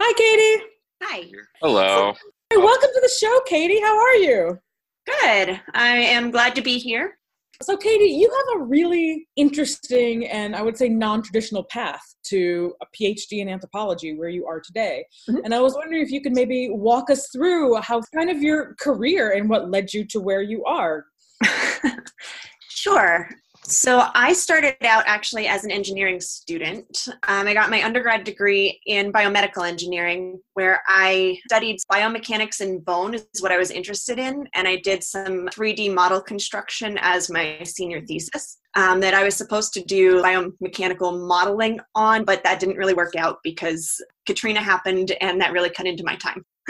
Hi, 0.00 0.12
Katie. 0.14 0.64
Hi. 1.02 1.30
Hello. 1.62 2.14
Hey, 2.50 2.56
welcome 2.56 2.90
to 2.92 3.00
the 3.00 3.12
show, 3.20 3.40
Katie. 3.46 3.80
How 3.80 3.98
are 3.98 4.14
you? 4.14 4.58
Good. 5.06 5.60
I 5.74 5.96
am 5.96 6.30
glad 6.30 6.54
to 6.56 6.62
be 6.62 6.78
here. 6.78 7.18
So, 7.62 7.76
Katie, 7.76 8.06
you 8.06 8.30
have 8.30 8.60
a 8.60 8.64
really 8.64 9.28
interesting 9.36 10.26
and 10.26 10.56
I 10.56 10.62
would 10.62 10.78
say 10.78 10.88
non 10.88 11.22
traditional 11.22 11.64
path 11.64 12.00
to 12.24 12.72
a 12.80 12.86
PhD 12.96 13.40
in 13.40 13.48
anthropology 13.48 14.16
where 14.16 14.30
you 14.30 14.46
are 14.46 14.60
today. 14.60 15.04
Mm-hmm. 15.28 15.44
And 15.44 15.54
I 15.54 15.60
was 15.60 15.74
wondering 15.74 16.02
if 16.02 16.10
you 16.10 16.22
could 16.22 16.34
maybe 16.34 16.70
walk 16.70 17.10
us 17.10 17.28
through 17.30 17.76
how 17.82 18.00
kind 18.14 18.30
of 18.30 18.42
your 18.42 18.76
career 18.80 19.32
and 19.32 19.48
what 19.50 19.70
led 19.70 19.92
you 19.92 20.06
to 20.06 20.20
where 20.20 20.40
you 20.40 20.64
are. 20.64 21.04
sure. 22.70 23.28
So 23.70 24.08
I 24.14 24.32
started 24.32 24.74
out 24.84 25.04
actually 25.06 25.46
as 25.46 25.62
an 25.62 25.70
engineering 25.70 26.20
student. 26.20 27.06
Um, 27.28 27.46
I 27.46 27.54
got 27.54 27.70
my 27.70 27.84
undergrad 27.84 28.24
degree 28.24 28.80
in 28.84 29.12
biomedical 29.12 29.66
engineering, 29.66 30.40
where 30.54 30.82
I 30.88 31.38
studied 31.46 31.78
biomechanics 31.90 32.60
and 32.60 32.84
bone 32.84 33.14
is 33.14 33.26
what 33.38 33.52
I 33.52 33.58
was 33.58 33.70
interested 33.70 34.18
in, 34.18 34.48
and 34.54 34.66
I 34.66 34.76
did 34.76 35.04
some 35.04 35.46
3D 35.48 35.94
model 35.94 36.20
construction 36.20 36.98
as 37.00 37.30
my 37.30 37.62
senior 37.62 38.00
thesis. 38.00 38.58
Um, 38.76 39.00
that 39.00 39.14
I 39.14 39.24
was 39.24 39.34
supposed 39.34 39.72
to 39.74 39.84
do 39.84 40.22
biomechanical 40.22 41.26
modeling 41.26 41.80
on, 41.96 42.24
but 42.24 42.44
that 42.44 42.60
didn't 42.60 42.76
really 42.76 42.94
work 42.94 43.16
out 43.16 43.38
because 43.42 44.00
Katrina 44.26 44.60
happened, 44.60 45.12
and 45.20 45.40
that 45.40 45.52
really 45.52 45.70
cut 45.70 45.86
into 45.86 46.04
my 46.04 46.16
time. 46.16 46.44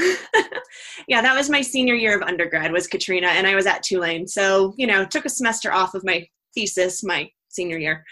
yeah, 1.09 1.21
that 1.21 1.35
was 1.35 1.51
my 1.51 1.61
senior 1.61 1.95
year 1.95 2.17
of 2.17 2.23
undergrad 2.23 2.73
was 2.73 2.87
Katrina, 2.87 3.29
and 3.29 3.47
I 3.47 3.55
was 3.55 3.67
at 3.67 3.83
Tulane. 3.83 4.27
So 4.27 4.75
you 4.77 4.87
know, 4.87 5.05
took 5.05 5.25
a 5.25 5.31
semester 5.31 5.73
off 5.73 5.95
of 5.95 6.05
my 6.05 6.27
thesis 6.55 7.03
my 7.03 7.29
senior 7.49 7.79
year 7.79 8.05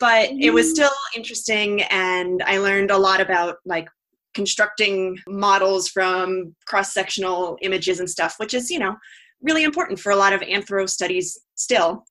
but 0.00 0.30
it 0.40 0.50
was 0.50 0.66
mm. 0.66 0.74
still 0.74 0.90
interesting 1.16 1.82
and 1.82 2.42
i 2.46 2.58
learned 2.58 2.90
a 2.90 2.98
lot 2.98 3.20
about 3.20 3.56
like 3.64 3.88
constructing 4.34 5.18
models 5.26 5.88
from 5.88 6.54
cross 6.66 6.92
sectional 6.92 7.56
images 7.62 8.00
and 8.00 8.10
stuff, 8.10 8.34
which 8.38 8.52
is, 8.52 8.70
you 8.70 8.78
know, 8.78 8.96
really 9.40 9.64
important 9.64 9.98
for 9.98 10.12
a 10.12 10.16
lot 10.16 10.32
of 10.32 10.40
anthro 10.42 10.88
studies 10.88 11.38
still. 11.54 12.04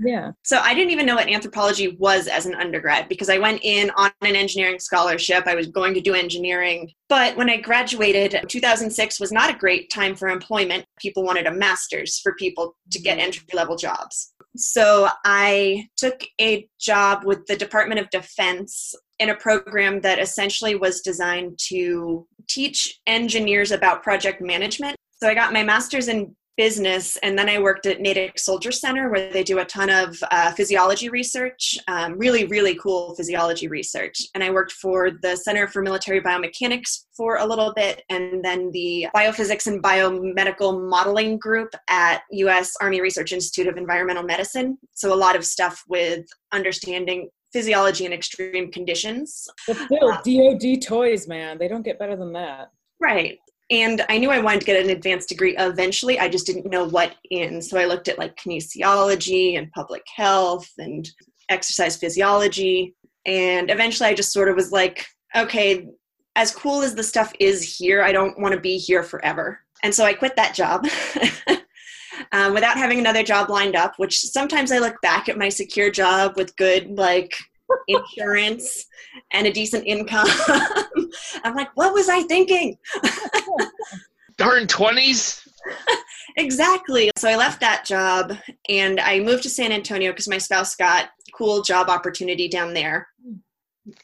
Yeah. 0.00 0.32
So 0.42 0.58
I 0.58 0.74
didn't 0.74 0.90
even 0.90 1.06
know 1.06 1.14
what 1.14 1.28
anthropology 1.28 1.96
was 1.98 2.26
as 2.26 2.44
an 2.44 2.54
undergrad 2.56 3.08
because 3.08 3.30
I 3.30 3.38
went 3.38 3.60
in 3.62 3.90
on 3.96 4.10
an 4.20 4.36
engineering 4.36 4.78
scholarship. 4.80 5.46
I 5.46 5.54
was 5.54 5.68
going 5.68 5.94
to 5.94 6.00
do 6.00 6.14
engineering. 6.14 6.90
But 7.08 7.36
when 7.36 7.48
I 7.48 7.58
graduated, 7.58 8.44
2006 8.48 9.20
was 9.20 9.32
not 9.32 9.54
a 9.54 9.58
great 9.58 9.88
time 9.90 10.14
for 10.14 10.28
employment. 10.28 10.84
People 10.98 11.22
wanted 11.22 11.46
a 11.46 11.52
master's 11.52 12.18
for 12.18 12.34
people 12.34 12.76
to 12.90 13.00
get 13.00 13.18
entry 13.18 13.46
level 13.54 13.76
jobs. 13.76 14.34
So 14.58 15.08
I 15.24 15.88
took 15.96 16.24
a 16.40 16.68
job 16.80 17.24
with 17.24 17.46
the 17.46 17.56
Department 17.56 18.00
of 18.00 18.10
Defense 18.10 18.94
in 19.20 19.30
a 19.30 19.36
program 19.36 20.00
that 20.00 20.18
essentially 20.18 20.74
was 20.74 21.00
designed 21.00 21.58
to 21.68 22.26
teach 22.48 23.00
engineers 23.06 23.70
about 23.70 24.02
project 24.02 24.40
management. 24.40 24.96
So 25.20 25.28
I 25.28 25.34
got 25.34 25.52
my 25.52 25.62
master's 25.62 26.08
in 26.08 26.34
business 26.58 27.16
and 27.22 27.38
then 27.38 27.48
i 27.48 27.58
worked 27.58 27.86
at 27.86 28.00
natick 28.00 28.38
soldier 28.38 28.70
center 28.70 29.10
where 29.10 29.32
they 29.32 29.42
do 29.42 29.60
a 29.60 29.64
ton 29.64 29.88
of 29.88 30.22
uh, 30.30 30.52
physiology 30.52 31.08
research 31.08 31.78
um, 31.88 32.18
really 32.18 32.44
really 32.46 32.74
cool 32.74 33.14
physiology 33.14 33.68
research. 33.68 34.26
And 34.34 34.44
i 34.44 34.50
worked 34.50 34.72
for 34.72 35.12
the 35.22 35.36
center 35.36 35.66
for 35.68 35.80
military 35.80 36.20
biomechanics 36.20 37.04
for 37.16 37.38
a 37.38 37.46
little 37.46 37.72
bit 37.74 38.02
and 38.10 38.44
then 38.44 38.70
the 38.72 39.06
biophysics 39.14 39.66
and 39.66 39.82
biomedical 39.82 40.88
modeling 40.88 41.38
group 41.38 41.74
at 41.88 42.22
us 42.32 42.74
army 42.80 43.00
research 43.00 43.32
institute 43.32 43.66
of 43.66 43.76
environmental 43.76 44.22
medicine. 44.22 44.78
So 44.94 45.12
a 45.12 45.16
lot 45.16 45.36
of 45.36 45.44
stuff 45.44 45.82
with 45.88 46.26
understanding 46.52 47.28
physiology 47.52 48.04
in 48.04 48.12
extreme 48.12 48.70
conditions. 48.70 49.48
But 49.66 49.76
still 49.76 50.10
uh, 50.10 50.20
dod 50.22 50.82
toys 50.82 51.26
man. 51.28 51.58
They 51.58 51.68
don't 51.68 51.84
get 51.84 51.98
better 51.98 52.16
than 52.16 52.32
that. 52.34 52.70
Right. 53.00 53.38
And 53.70 54.04
I 54.08 54.18
knew 54.18 54.30
I 54.30 54.40
wanted 54.40 54.60
to 54.60 54.66
get 54.66 54.82
an 54.82 54.90
advanced 54.90 55.28
degree 55.28 55.54
eventually. 55.58 56.18
I 56.18 56.28
just 56.28 56.46
didn't 56.46 56.70
know 56.70 56.88
what 56.88 57.16
in. 57.30 57.60
So 57.60 57.78
I 57.78 57.84
looked 57.84 58.08
at 58.08 58.18
like 58.18 58.36
kinesiology 58.36 59.58
and 59.58 59.70
public 59.72 60.02
health 60.14 60.70
and 60.78 61.08
exercise 61.50 61.96
physiology. 61.96 62.94
And 63.26 63.70
eventually 63.70 64.08
I 64.08 64.14
just 64.14 64.32
sort 64.32 64.48
of 64.48 64.56
was 64.56 64.72
like, 64.72 65.06
okay, 65.36 65.86
as 66.36 66.54
cool 66.54 66.82
as 66.82 66.94
the 66.94 67.02
stuff 67.02 67.32
is 67.40 67.76
here, 67.76 68.02
I 68.02 68.12
don't 68.12 68.38
want 68.40 68.54
to 68.54 68.60
be 68.60 68.78
here 68.78 69.02
forever. 69.02 69.60
And 69.82 69.94
so 69.94 70.04
I 70.04 70.14
quit 70.14 70.36
that 70.36 70.54
job. 70.54 70.86
um, 72.32 72.54
without 72.54 72.76
having 72.76 72.98
another 72.98 73.22
job 73.22 73.50
lined 73.50 73.76
up, 73.76 73.94
which 73.96 74.20
sometimes 74.20 74.72
I 74.72 74.78
look 74.78 75.00
back 75.02 75.28
at 75.28 75.38
my 75.38 75.48
secure 75.48 75.90
job 75.90 76.36
with 76.36 76.56
good, 76.56 76.96
like, 76.96 77.34
insurance 77.88 78.86
and 79.32 79.46
a 79.46 79.52
decent 79.52 79.86
income. 79.86 80.28
I'm 81.44 81.54
like, 81.54 81.70
what 81.74 81.92
was 81.92 82.08
I 82.08 82.22
thinking? 82.22 82.76
Darn 84.36 84.66
20s. 84.66 85.46
exactly. 86.36 87.10
So 87.16 87.28
I 87.28 87.36
left 87.36 87.60
that 87.60 87.84
job 87.84 88.36
and 88.68 89.00
I 89.00 89.20
moved 89.20 89.42
to 89.44 89.50
San 89.50 89.72
Antonio 89.72 90.12
because 90.12 90.28
my 90.28 90.38
spouse 90.38 90.76
got 90.76 91.10
cool 91.34 91.62
job 91.62 91.88
opportunity 91.88 92.48
down 92.48 92.74
there. 92.74 93.08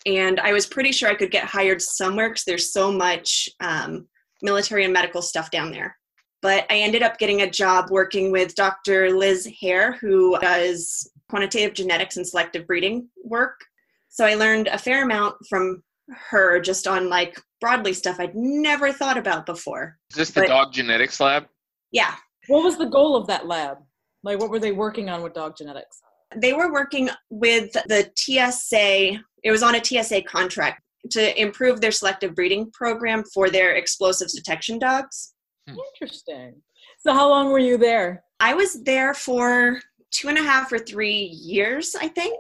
And 0.07 0.41
I 0.41 0.53
was 0.53 0.67
pretty 0.67 0.93
sure 0.93 1.09
I 1.09 1.15
could 1.15 1.31
get 1.31 1.45
hired 1.45 1.81
somewhere 1.81 2.31
because 2.31 2.45
there's 2.45 2.73
so 2.73 2.91
much 2.91 3.49
um, 3.61 4.09
military 4.43 4.85
and 4.85 4.93
medical 4.93 5.23
stuff 5.23 5.51
down 5.51 5.71
there. 5.71 5.97
But 6.43 6.67
I 6.71 6.77
ended 6.77 7.03
up 7.03 7.19
getting 7.19 7.43
a 7.43 7.51
job 7.51 7.91
working 7.91 8.31
with 8.31 8.55
Dr. 8.55 9.17
Liz 9.17 9.49
Hare, 9.61 9.93
who 9.93 10.39
does 10.41 11.11
quantitative 11.29 11.75
genetics 11.75 12.17
and 12.17 12.27
selective 12.27 12.67
breeding 12.67 13.09
work. 13.25 13.61
So 14.09 14.25
I 14.25 14.35
learned 14.35 14.69
a 14.69 14.79
fair 14.79 15.03
amount 15.03 15.37
from 15.49 15.83
her 16.31 16.61
just 16.61 16.87
on 16.87 17.09
like 17.09 17.41
broadly 17.61 17.93
stuff 17.93 18.21
I'd 18.21 18.35
never 18.35 18.93
thought 18.93 19.17
about 19.17 19.47
before. 19.47 19.99
Is 20.11 20.17
this 20.17 20.31
the 20.31 20.43
but, 20.43 20.49
dog 20.49 20.73
genetics 20.73 21.21
lab? 21.21 21.47
Yeah. 21.91 22.15
What 22.49 22.65
was 22.65 22.77
the 22.77 22.87
goal 22.87 23.17
of 23.17 23.27
that 23.29 23.47
lab? 23.47 23.79
Like, 24.23 24.39
what 24.39 24.51
were 24.51 24.59
they 24.59 24.73
working 24.73 25.09
on 25.09 25.23
with 25.23 25.35
dog 25.35 25.57
genetics? 25.57 26.01
They 26.37 26.53
were 26.53 26.73
working 26.73 27.11
with 27.31 27.73
the 27.73 28.11
TSA, 28.17 29.21
it 29.43 29.51
was 29.51 29.63
on 29.63 29.75
a 29.75 29.85
TSA 29.85 30.23
contract 30.23 30.83
to 31.11 31.41
improve 31.41 31.81
their 31.81 31.93
selective 31.93 32.35
breeding 32.35 32.71
program 32.73 33.23
for 33.33 33.51
their 33.51 33.75
explosives 33.75 34.35
detection 34.35 34.79
dogs. 34.79 35.35
Interesting. 35.69 36.55
So, 36.99 37.13
how 37.13 37.29
long 37.29 37.51
were 37.51 37.59
you 37.59 37.77
there? 37.77 38.25
I 38.41 38.55
was 38.55 38.83
there 38.83 39.15
for 39.15 39.81
two 40.15 40.29
and 40.29 40.39
a 40.39 40.43
half 40.43 40.73
or 40.73 40.79
three 40.79 41.25
years, 41.25 41.95
I 41.95 42.09
think. 42.09 42.39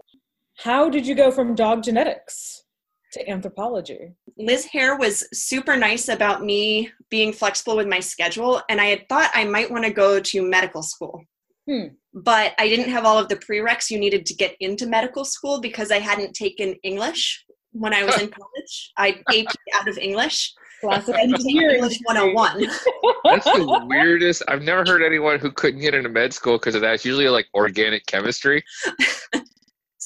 How 0.58 0.88
did 0.88 1.06
you 1.06 1.14
go 1.14 1.30
from 1.30 1.54
dog 1.54 1.82
genetics 1.82 2.64
to 3.12 3.28
anthropology? 3.28 4.12
Liz 4.38 4.64
Hare 4.66 4.96
was 4.96 5.26
super 5.32 5.76
nice 5.76 6.08
about 6.08 6.42
me 6.42 6.90
being 7.10 7.32
flexible 7.32 7.76
with 7.76 7.88
my 7.88 8.00
schedule, 8.00 8.62
and 8.68 8.80
I 8.80 8.86
had 8.86 9.08
thought 9.08 9.30
I 9.34 9.44
might 9.44 9.70
want 9.70 9.84
to 9.84 9.92
go 9.92 10.20
to 10.20 10.42
medical 10.42 10.82
school. 10.82 11.22
Hmm. 11.68 11.88
But 12.12 12.52
I 12.58 12.68
didn't 12.68 12.90
have 12.90 13.04
all 13.04 13.18
of 13.18 13.28
the 13.28 13.36
prereqs 13.36 13.90
you 13.90 13.98
needed 13.98 14.26
to 14.26 14.34
get 14.34 14.54
into 14.60 14.86
medical 14.86 15.24
school 15.24 15.60
because 15.60 15.90
I 15.90 15.98
hadn't 15.98 16.34
taken 16.34 16.74
English 16.84 17.44
when 17.72 17.92
I 17.92 18.04
was 18.04 18.14
in 18.20 18.28
college. 18.28 18.92
I 18.96 19.20
AP 19.30 19.54
out 19.74 19.88
of 19.88 19.98
English. 19.98 20.52
Classic 20.84 21.16
engineering. 21.16 21.76
English 21.76 22.00
101. 22.04 22.60
That's 23.24 23.44
the 23.44 23.86
weirdest. 23.88 24.42
I've 24.48 24.62
never 24.62 24.84
heard 24.86 25.02
anyone 25.02 25.38
who 25.38 25.50
couldn't 25.50 25.80
get 25.80 25.94
into 25.94 26.08
med 26.08 26.32
school 26.32 26.58
because 26.58 26.74
of 26.74 26.80
that. 26.82 26.94
It's 26.94 27.04
usually 27.04 27.28
like 27.28 27.46
organic 27.54 28.06
chemistry. 28.06 28.62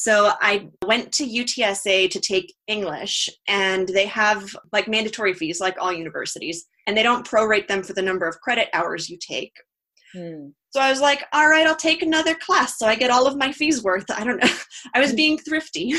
So 0.00 0.30
I 0.40 0.68
went 0.86 1.10
to 1.14 1.26
UTSA 1.26 2.08
to 2.10 2.20
take 2.20 2.54
English, 2.68 3.28
and 3.48 3.88
they 3.88 4.06
have 4.06 4.54
like 4.72 4.86
mandatory 4.86 5.34
fees, 5.34 5.58
like 5.58 5.74
all 5.80 5.92
universities, 5.92 6.66
and 6.86 6.96
they 6.96 7.02
don't 7.02 7.26
prorate 7.26 7.66
them 7.66 7.82
for 7.82 7.94
the 7.94 8.02
number 8.02 8.28
of 8.28 8.40
credit 8.40 8.68
hours 8.72 9.10
you 9.10 9.18
take. 9.20 9.52
Hmm. 10.14 10.50
So 10.70 10.80
I 10.80 10.90
was 10.90 11.00
like, 11.00 11.24
all 11.32 11.48
right, 11.48 11.66
I'll 11.66 11.74
take 11.74 12.02
another 12.02 12.36
class 12.36 12.78
so 12.78 12.86
I 12.86 12.94
get 12.94 13.10
all 13.10 13.26
of 13.26 13.36
my 13.36 13.50
fees 13.50 13.82
worth. 13.82 14.08
I 14.08 14.22
don't 14.22 14.40
know. 14.40 14.50
I 14.94 15.00
was 15.00 15.12
being 15.12 15.36
thrifty. 15.36 15.92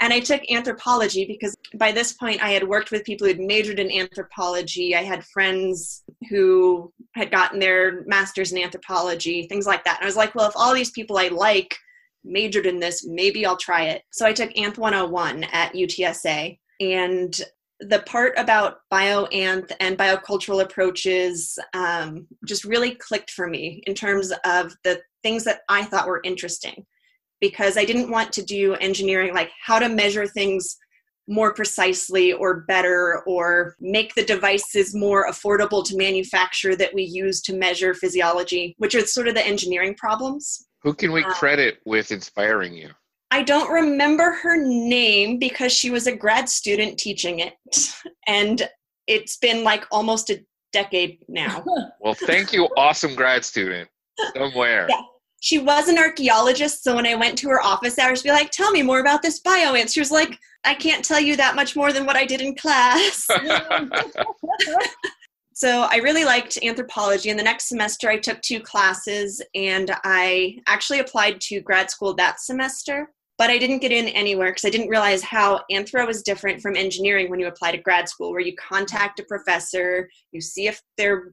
And 0.00 0.12
I 0.12 0.20
took 0.20 0.42
anthropology 0.50 1.24
because 1.24 1.54
by 1.76 1.92
this 1.92 2.12
point 2.12 2.42
I 2.42 2.50
had 2.50 2.66
worked 2.66 2.90
with 2.90 3.04
people 3.04 3.26
who'd 3.26 3.40
majored 3.40 3.78
in 3.78 3.90
anthropology. 3.90 4.94
I 4.94 5.02
had 5.02 5.24
friends 5.24 6.04
who 6.28 6.92
had 7.14 7.30
gotten 7.30 7.58
their 7.58 8.04
masters 8.06 8.52
in 8.52 8.58
anthropology, 8.58 9.46
things 9.46 9.66
like 9.66 9.84
that. 9.84 9.98
And 9.98 10.04
I 10.04 10.06
was 10.06 10.16
like, 10.16 10.34
well, 10.34 10.48
if 10.48 10.56
all 10.56 10.74
these 10.74 10.90
people 10.90 11.18
I 11.18 11.28
like 11.28 11.76
majored 12.24 12.66
in 12.66 12.78
this, 12.78 13.06
maybe 13.06 13.44
I'll 13.44 13.56
try 13.56 13.84
it. 13.84 14.02
So 14.12 14.26
I 14.26 14.32
took 14.32 14.56
ANTH 14.56 14.78
101 14.78 15.44
at 15.44 15.74
UTSA. 15.74 16.58
And 16.80 17.40
the 17.80 18.00
part 18.00 18.34
about 18.36 18.78
bioanth 18.92 19.72
and 19.80 19.98
biocultural 19.98 20.62
approaches 20.62 21.58
um, 21.74 22.28
just 22.46 22.64
really 22.64 22.94
clicked 22.94 23.30
for 23.30 23.48
me 23.48 23.82
in 23.86 23.94
terms 23.94 24.32
of 24.44 24.72
the 24.84 25.00
things 25.22 25.44
that 25.44 25.62
I 25.68 25.84
thought 25.84 26.06
were 26.06 26.20
interesting 26.24 26.86
because 27.42 27.76
I 27.76 27.84
didn't 27.84 28.08
want 28.08 28.32
to 28.34 28.42
do 28.42 28.74
engineering 28.76 29.34
like 29.34 29.50
how 29.60 29.80
to 29.80 29.88
measure 29.88 30.26
things 30.26 30.78
more 31.28 31.52
precisely 31.52 32.32
or 32.32 32.60
better 32.60 33.22
or 33.26 33.76
make 33.80 34.14
the 34.14 34.24
devices 34.24 34.94
more 34.94 35.28
affordable 35.28 35.84
to 35.84 35.96
manufacture 35.96 36.76
that 36.76 36.94
we 36.94 37.02
use 37.02 37.40
to 37.42 37.54
measure 37.54 37.94
physiology, 37.94 38.74
which 38.78 38.94
are 38.94 39.04
sort 39.04 39.28
of 39.28 39.34
the 39.34 39.46
engineering 39.46 39.94
problems. 39.96 40.66
Who 40.82 40.94
can 40.94 41.12
we 41.12 41.24
uh, 41.24 41.30
credit 41.34 41.78
with 41.84 42.12
inspiring 42.12 42.74
you? 42.74 42.90
I 43.32 43.42
don't 43.42 43.70
remember 43.70 44.32
her 44.42 44.56
name 44.56 45.38
because 45.38 45.72
she 45.72 45.90
was 45.90 46.06
a 46.06 46.14
grad 46.14 46.48
student 46.48 46.98
teaching 46.98 47.40
it. 47.40 47.54
And 48.28 48.68
it's 49.08 49.36
been 49.38 49.64
like 49.64 49.84
almost 49.90 50.30
a 50.30 50.44
decade 50.72 51.24
now. 51.28 51.64
well, 52.00 52.14
thank 52.14 52.52
you, 52.52 52.68
awesome 52.76 53.16
grad 53.16 53.44
student. 53.44 53.88
Somewhere. 54.36 54.86
Yeah. 54.88 55.02
She 55.42 55.58
was 55.58 55.88
an 55.88 55.98
archaeologist, 55.98 56.82
so 56.82 56.94
when 56.94 57.06
I 57.06 57.14
went 57.14 57.36
to 57.38 57.48
her 57.48 57.60
office 57.60 57.98
hours 57.98 58.22
to 58.22 58.28
be 58.28 58.32
like, 58.32 58.50
tell 58.50 58.70
me 58.70 58.82
more 58.82 59.00
about 59.00 59.22
this 59.22 59.40
bioanth, 59.42 59.92
she 59.92 60.00
was 60.00 60.10
like, 60.10 60.38
I 60.64 60.74
can't 60.74 61.04
tell 61.04 61.20
you 61.20 61.36
that 61.36 61.56
much 61.56 61.76
more 61.76 61.92
than 61.92 62.06
what 62.06 62.16
I 62.16 62.24
did 62.24 62.40
in 62.40 62.54
class. 62.54 63.26
So 65.54 65.86
I 65.88 65.98
really 65.98 66.24
liked 66.24 66.58
anthropology. 66.64 67.30
And 67.30 67.38
the 67.38 67.44
next 67.44 67.68
semester, 67.68 68.08
I 68.08 68.18
took 68.18 68.40
two 68.40 68.58
classes 68.58 69.40
and 69.54 69.94
I 70.02 70.58
actually 70.66 70.98
applied 70.98 71.40
to 71.42 71.60
grad 71.60 71.88
school 71.88 72.14
that 72.14 72.40
semester. 72.40 73.12
But 73.38 73.48
I 73.50 73.58
didn't 73.58 73.78
get 73.78 73.92
in 73.92 74.08
anywhere 74.08 74.50
because 74.50 74.64
I 74.64 74.70
didn't 74.70 74.88
realize 74.88 75.22
how 75.22 75.60
anthro 75.70 76.08
is 76.08 76.22
different 76.22 76.60
from 76.60 76.74
engineering 76.74 77.30
when 77.30 77.38
you 77.38 77.46
apply 77.46 77.70
to 77.70 77.78
grad 77.78 78.08
school, 78.08 78.32
where 78.32 78.40
you 78.40 78.56
contact 78.56 79.20
a 79.20 79.24
professor, 79.24 80.08
you 80.32 80.40
see 80.40 80.66
if 80.66 80.82
they're 80.98 81.32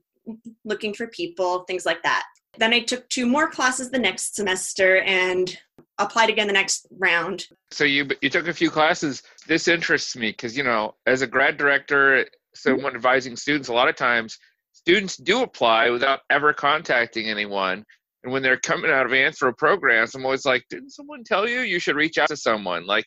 looking 0.63 0.94
for 0.94 1.08
people, 1.08 1.63
things 1.63 1.86
like 1.86 2.04
that. 2.04 2.24
Then 2.58 2.74
I 2.74 2.79
took 2.82 3.08
two 3.10 3.25
more 3.25 3.50
classes 3.50 3.91
the 3.91 4.00
next 4.00 4.36
semester 4.36 4.98
and 5.01 5.58
applied 5.98 6.29
again 6.29 6.48
the 6.48 6.53
next 6.53 6.88
round. 6.98 7.46
So 7.72 7.84
you 7.84 8.10
you 8.22 8.29
took 8.29 8.48
a 8.48 8.53
few 8.53 8.70
classes. 8.70 9.24
This 9.48 9.68
interests 9.68 10.15
me 10.15 10.32
because 10.32 10.58
you 10.58 10.63
know, 10.63 10.96
as 11.06 11.22
a 11.22 11.27
grad 11.27 11.58
director 11.58 12.25
someone 12.56 12.96
advising 12.96 13.36
students, 13.36 13.70
a 13.70 13.74
lot 13.74 13.88
of 13.88 13.96
times 13.96 14.38
students 14.74 15.18
do 15.18 15.44
apply 15.44 15.89
without 15.89 16.22
ever 16.29 16.53
contacting 16.53 17.29
anyone. 17.29 17.84
And 18.24 18.34
when 18.34 18.44
they're 18.44 18.58
coming 18.58 18.91
out 18.91 19.06
of 19.06 19.12
anthro 19.12 19.56
programs, 19.56 20.13
I'm 20.13 20.25
always 20.25 20.46
like, 20.46 20.65
didn't 20.70 20.91
someone 20.91 21.24
tell 21.24 21.48
you 21.48 21.62
you 21.62 21.79
should 21.79 21.96
reach 21.96 22.18
out 22.18 22.27
to 22.29 22.36
someone? 22.36 22.86
Like, 22.86 23.06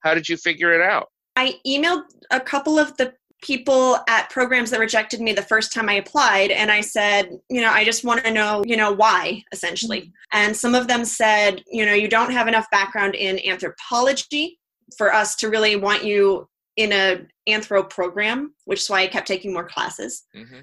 how 0.00 0.14
did 0.14 0.28
you 0.28 0.36
figure 0.36 0.72
it 0.72 0.80
out? 0.80 1.08
I 1.36 1.54
emailed 1.66 2.04
a 2.32 2.40
couple 2.40 2.78
of 2.78 2.96
the 2.96 3.14
people 3.42 3.98
at 4.08 4.30
programs 4.30 4.70
that 4.70 4.80
rejected 4.80 5.20
me 5.20 5.32
the 5.32 5.42
first 5.42 5.72
time 5.72 5.88
I 5.88 5.94
applied 5.94 6.50
and 6.50 6.70
I 6.70 6.80
said, 6.80 7.38
you 7.48 7.60
know, 7.60 7.70
I 7.70 7.84
just 7.84 8.04
want 8.04 8.24
to 8.24 8.32
know, 8.32 8.62
you 8.66 8.76
know, 8.76 8.92
why 8.92 9.44
essentially. 9.52 10.00
Mm-hmm. 10.00 10.38
And 10.38 10.56
some 10.56 10.74
of 10.74 10.88
them 10.88 11.04
said, 11.04 11.62
you 11.70 11.86
know, 11.86 11.94
you 11.94 12.08
don't 12.08 12.32
have 12.32 12.48
enough 12.48 12.66
background 12.70 13.14
in 13.14 13.38
anthropology 13.46 14.58
for 14.96 15.12
us 15.12 15.36
to 15.36 15.48
really 15.48 15.76
want 15.76 16.04
you 16.04 16.48
in 16.76 16.92
a 16.92 17.26
anthro 17.48 17.88
program, 17.88 18.54
which 18.64 18.80
is 18.80 18.90
why 18.90 19.02
I 19.02 19.06
kept 19.06 19.26
taking 19.26 19.52
more 19.52 19.68
classes. 19.68 20.24
Mm-hmm. 20.36 20.60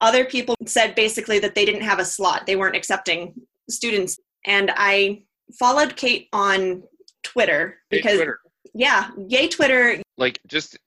Other 0.00 0.24
people 0.24 0.54
said 0.66 0.94
basically 0.94 1.38
that 1.40 1.54
they 1.54 1.64
didn't 1.64 1.82
have 1.82 1.98
a 1.98 2.04
slot. 2.04 2.46
They 2.46 2.56
weren't 2.56 2.76
accepting 2.76 3.34
students 3.68 4.18
and 4.46 4.70
I 4.76 5.22
followed 5.58 5.96
Kate 5.96 6.28
on 6.32 6.82
Twitter 7.22 7.78
because 7.90 8.16
Twitter. 8.16 8.40
yeah, 8.74 9.10
yay 9.28 9.48
Twitter. 9.48 10.02
Like 10.16 10.38
just 10.46 10.78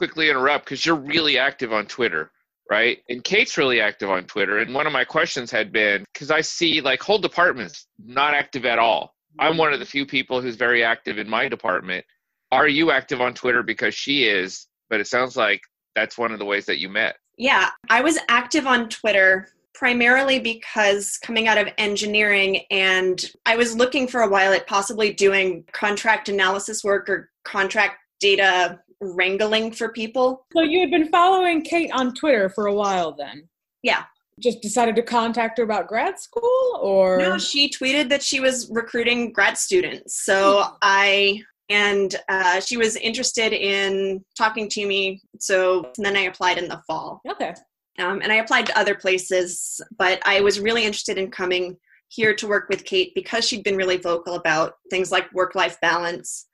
quickly 0.00 0.30
interrupt 0.30 0.64
because 0.64 0.86
you're 0.86 0.96
really 0.96 1.36
active 1.36 1.74
on 1.74 1.84
Twitter, 1.84 2.30
right? 2.70 3.00
And 3.10 3.22
Kate's 3.22 3.58
really 3.58 3.82
active 3.82 4.08
on 4.08 4.24
Twitter. 4.24 4.60
And 4.60 4.74
one 4.74 4.86
of 4.86 4.94
my 4.94 5.04
questions 5.04 5.50
had 5.50 5.72
been 5.72 6.06
because 6.14 6.30
I 6.30 6.40
see 6.40 6.80
like 6.80 7.02
whole 7.02 7.18
departments 7.18 7.86
not 8.02 8.32
active 8.32 8.64
at 8.64 8.78
all. 8.78 9.14
I'm 9.38 9.58
one 9.58 9.74
of 9.74 9.78
the 9.78 9.84
few 9.84 10.06
people 10.06 10.40
who's 10.40 10.56
very 10.56 10.82
active 10.82 11.18
in 11.18 11.28
my 11.28 11.48
department. 11.48 12.06
Are 12.50 12.66
you 12.66 12.90
active 12.90 13.20
on 13.20 13.34
Twitter 13.34 13.62
because 13.62 13.94
she 13.94 14.24
is? 14.24 14.68
But 14.88 15.00
it 15.00 15.06
sounds 15.06 15.36
like 15.36 15.60
that's 15.94 16.16
one 16.16 16.32
of 16.32 16.38
the 16.38 16.46
ways 16.46 16.64
that 16.64 16.78
you 16.78 16.88
met. 16.88 17.16
Yeah, 17.36 17.68
I 17.90 18.00
was 18.00 18.16
active 18.30 18.66
on 18.66 18.88
Twitter 18.88 19.48
primarily 19.74 20.38
because 20.38 21.18
coming 21.18 21.46
out 21.46 21.58
of 21.58 21.68
engineering 21.76 22.62
and 22.70 23.22
I 23.44 23.56
was 23.56 23.76
looking 23.76 24.08
for 24.08 24.22
a 24.22 24.30
while 24.30 24.54
at 24.54 24.66
possibly 24.66 25.12
doing 25.12 25.64
contract 25.72 26.30
analysis 26.30 26.82
work 26.82 27.10
or 27.10 27.30
contract 27.44 27.98
data 28.18 28.78
wrangling 29.00 29.72
for 29.72 29.90
people. 29.90 30.46
So 30.52 30.62
you 30.62 30.80
had 30.80 30.90
been 30.90 31.08
following 31.08 31.62
Kate 31.62 31.90
on 31.92 32.14
Twitter 32.14 32.48
for 32.48 32.66
a 32.66 32.74
while 32.74 33.12
then? 33.12 33.48
Yeah. 33.82 34.04
Just 34.38 34.62
decided 34.62 34.96
to 34.96 35.02
contact 35.02 35.58
her 35.58 35.64
about 35.64 35.86
grad 35.86 36.18
school 36.18 36.78
or 36.80 37.18
No, 37.18 37.38
she 37.38 37.68
tweeted 37.68 38.08
that 38.08 38.22
she 38.22 38.40
was 38.40 38.70
recruiting 38.70 39.32
grad 39.32 39.58
students. 39.58 40.24
So 40.24 40.62
hmm. 40.62 40.74
I 40.82 41.42
and 41.68 42.16
uh, 42.28 42.60
she 42.60 42.76
was 42.76 42.96
interested 42.96 43.52
in 43.52 44.24
talking 44.36 44.68
to 44.70 44.86
me. 44.86 45.22
So 45.38 45.92
then 45.98 46.16
I 46.16 46.22
applied 46.22 46.58
in 46.58 46.66
the 46.66 46.82
fall. 46.86 47.20
Okay. 47.28 47.54
Um, 48.00 48.20
and 48.22 48.32
I 48.32 48.36
applied 48.36 48.66
to 48.66 48.78
other 48.78 48.96
places, 48.96 49.80
but 49.96 50.20
I 50.24 50.40
was 50.40 50.58
really 50.58 50.84
interested 50.84 51.16
in 51.16 51.30
coming 51.30 51.76
here 52.08 52.34
to 52.34 52.48
work 52.48 52.68
with 52.68 52.84
Kate 52.84 53.12
because 53.14 53.46
she'd 53.46 53.62
been 53.62 53.76
really 53.76 53.98
vocal 53.98 54.34
about 54.34 54.74
things 54.90 55.12
like 55.12 55.32
work 55.32 55.54
life 55.54 55.80
balance 55.80 56.46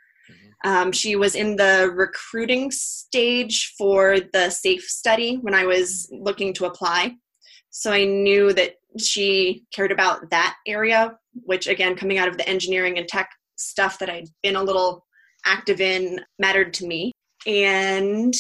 um, 0.65 0.93
she 0.93 1.17
was 1.17 1.35
in 1.35 1.57
the 1.57 1.91
recruiting 1.95 2.71
stage 2.71 3.75
for 3.79 4.19
the 4.33 4.51
SAFE 4.51 4.83
study 4.83 5.37
when 5.37 5.55
I 5.55 5.65
was 5.65 6.09
looking 6.13 6.53
to 6.55 6.67
apply. 6.67 7.17
So 7.71 7.93
I 7.93 8.05
knew 8.05 8.53
that 8.55 8.77
she 8.99 9.65
cared 9.75 9.93
about 9.93 10.31
that 10.31 10.57
area, 10.67 11.17
which 11.35 11.67
again, 11.67 11.95
coming 11.95 12.19
out 12.19 12.29
of 12.29 12.39
the 12.39 12.49
engineering 12.49 12.99
and 12.99 13.07
tech 13.07 13.31
stuff 13.57 13.99
that 13.99 14.11
I'd 14.11 14.29
been 14.43 14.57
a 14.57 14.63
little 14.63 15.05
active 15.45 15.81
in, 15.81 16.21
mattered 16.39 16.73
to 16.75 16.87
me. 16.87 17.13
And 17.47 18.35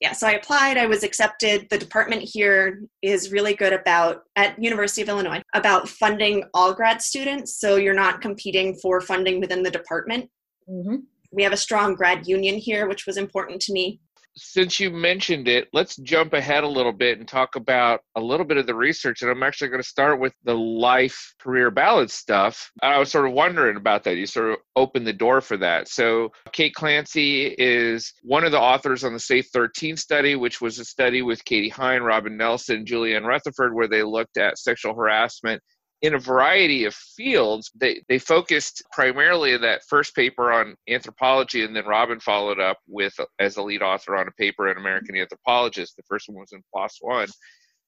yeah, 0.00 0.12
so 0.12 0.28
I 0.28 0.32
applied, 0.32 0.78
I 0.78 0.86
was 0.86 1.02
accepted. 1.02 1.66
The 1.70 1.78
department 1.78 2.22
here 2.22 2.82
is 3.02 3.32
really 3.32 3.54
good 3.54 3.72
about, 3.72 4.22
at 4.36 4.62
University 4.62 5.02
of 5.02 5.08
Illinois, 5.08 5.42
about 5.54 5.88
funding 5.88 6.44
all 6.54 6.72
grad 6.72 7.02
students. 7.02 7.58
So 7.58 7.76
you're 7.76 7.94
not 7.94 8.20
competing 8.20 8.76
for 8.76 9.00
funding 9.00 9.40
within 9.40 9.64
the 9.64 9.72
department. 9.72 10.30
Mm-hmm 10.70 10.98
we 11.30 11.42
have 11.42 11.52
a 11.52 11.58
strong 11.58 11.94
grad 11.94 12.26
union 12.26 12.56
here, 12.56 12.88
which 12.88 13.06
was 13.06 13.16
important 13.16 13.60
to 13.62 13.72
me. 13.72 14.00
Since 14.40 14.78
you 14.78 14.92
mentioned 14.92 15.48
it, 15.48 15.66
let's 15.72 15.96
jump 15.96 16.32
ahead 16.32 16.62
a 16.62 16.68
little 16.68 16.92
bit 16.92 17.18
and 17.18 17.26
talk 17.26 17.56
about 17.56 18.02
a 18.14 18.20
little 18.20 18.46
bit 18.46 18.56
of 18.56 18.66
the 18.66 18.74
research. 18.74 19.20
And 19.20 19.30
I'm 19.32 19.42
actually 19.42 19.68
going 19.68 19.82
to 19.82 19.88
start 19.88 20.20
with 20.20 20.32
the 20.44 20.54
life 20.54 21.34
career 21.40 21.72
balance 21.72 22.14
stuff. 22.14 22.70
I 22.80 22.98
was 23.00 23.10
sort 23.10 23.26
of 23.26 23.32
wondering 23.32 23.76
about 23.76 24.04
that. 24.04 24.16
You 24.16 24.26
sort 24.26 24.52
of 24.52 24.58
opened 24.76 25.08
the 25.08 25.12
door 25.12 25.40
for 25.40 25.56
that. 25.56 25.88
So, 25.88 26.30
Kate 26.52 26.72
Clancy 26.72 27.46
is 27.58 28.12
one 28.22 28.44
of 28.44 28.52
the 28.52 28.60
authors 28.60 29.02
on 29.02 29.12
the 29.12 29.18
SAFE 29.18 29.48
13 29.52 29.96
study, 29.96 30.36
which 30.36 30.60
was 30.60 30.78
a 30.78 30.84
study 30.84 31.22
with 31.22 31.44
Katie 31.44 31.70
Hinde, 31.70 32.04
Robin 32.04 32.36
Nelson, 32.36 32.86
Julienne 32.86 33.24
Rutherford, 33.24 33.74
where 33.74 33.88
they 33.88 34.04
looked 34.04 34.36
at 34.36 34.58
sexual 34.58 34.94
harassment 34.94 35.60
in 36.02 36.14
a 36.14 36.18
variety 36.18 36.84
of 36.84 36.94
fields. 36.94 37.70
They, 37.74 38.02
they 38.08 38.18
focused 38.18 38.82
primarily 38.92 39.52
in 39.52 39.60
that 39.62 39.82
first 39.88 40.14
paper 40.14 40.52
on 40.52 40.76
anthropology, 40.88 41.64
and 41.64 41.74
then 41.74 41.86
Robin 41.86 42.20
followed 42.20 42.60
up 42.60 42.78
with 42.86 43.14
as 43.38 43.56
a 43.56 43.62
lead 43.62 43.82
author 43.82 44.16
on 44.16 44.28
a 44.28 44.32
paper 44.32 44.68
in 44.68 44.76
American 44.76 45.16
Anthropologist. 45.16 45.96
The 45.96 46.02
first 46.08 46.28
one 46.28 46.38
was 46.38 46.52
in 46.52 46.62
PLOS 46.74 46.98
One. 47.00 47.28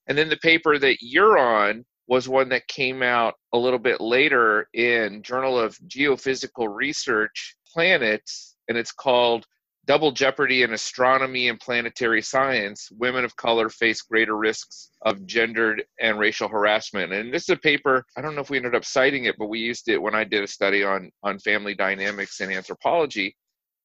And 0.07 0.17
then 0.17 0.29
the 0.29 0.37
paper 0.37 0.77
that 0.77 0.97
you're 1.01 1.37
on 1.37 1.85
was 2.07 2.27
one 2.27 2.49
that 2.49 2.67
came 2.67 3.01
out 3.01 3.35
a 3.53 3.57
little 3.57 3.79
bit 3.79 4.01
later 4.01 4.67
in 4.73 5.23
Journal 5.23 5.57
of 5.57 5.77
Geophysical 5.87 6.67
Research 6.69 7.55
Planets, 7.71 8.57
and 8.67 8.77
it's 8.77 8.91
called 8.91 9.45
Double 9.85 10.11
Jeopardy 10.11 10.61
in 10.61 10.73
Astronomy 10.73 11.49
and 11.49 11.59
Planetary 11.59 12.21
Science 12.21 12.89
Women 12.91 13.25
of 13.25 13.35
Color 13.35 13.69
Face 13.69 14.03
Greater 14.03 14.37
Risks 14.37 14.91
of 15.01 15.25
Gendered 15.25 15.83
and 15.99 16.19
Racial 16.19 16.47
Harassment. 16.47 17.11
And 17.11 17.33
this 17.33 17.43
is 17.43 17.49
a 17.49 17.57
paper, 17.57 18.05
I 18.15 18.21
don't 18.21 18.35
know 18.35 18.41
if 18.41 18.51
we 18.51 18.57
ended 18.57 18.75
up 18.75 18.85
citing 18.85 19.25
it, 19.25 19.35
but 19.39 19.49
we 19.49 19.59
used 19.59 19.89
it 19.89 20.01
when 20.01 20.13
I 20.13 20.23
did 20.23 20.43
a 20.43 20.47
study 20.47 20.83
on, 20.83 21.09
on 21.23 21.39
family 21.39 21.73
dynamics 21.73 22.41
and 22.41 22.51
anthropology. 22.51 23.35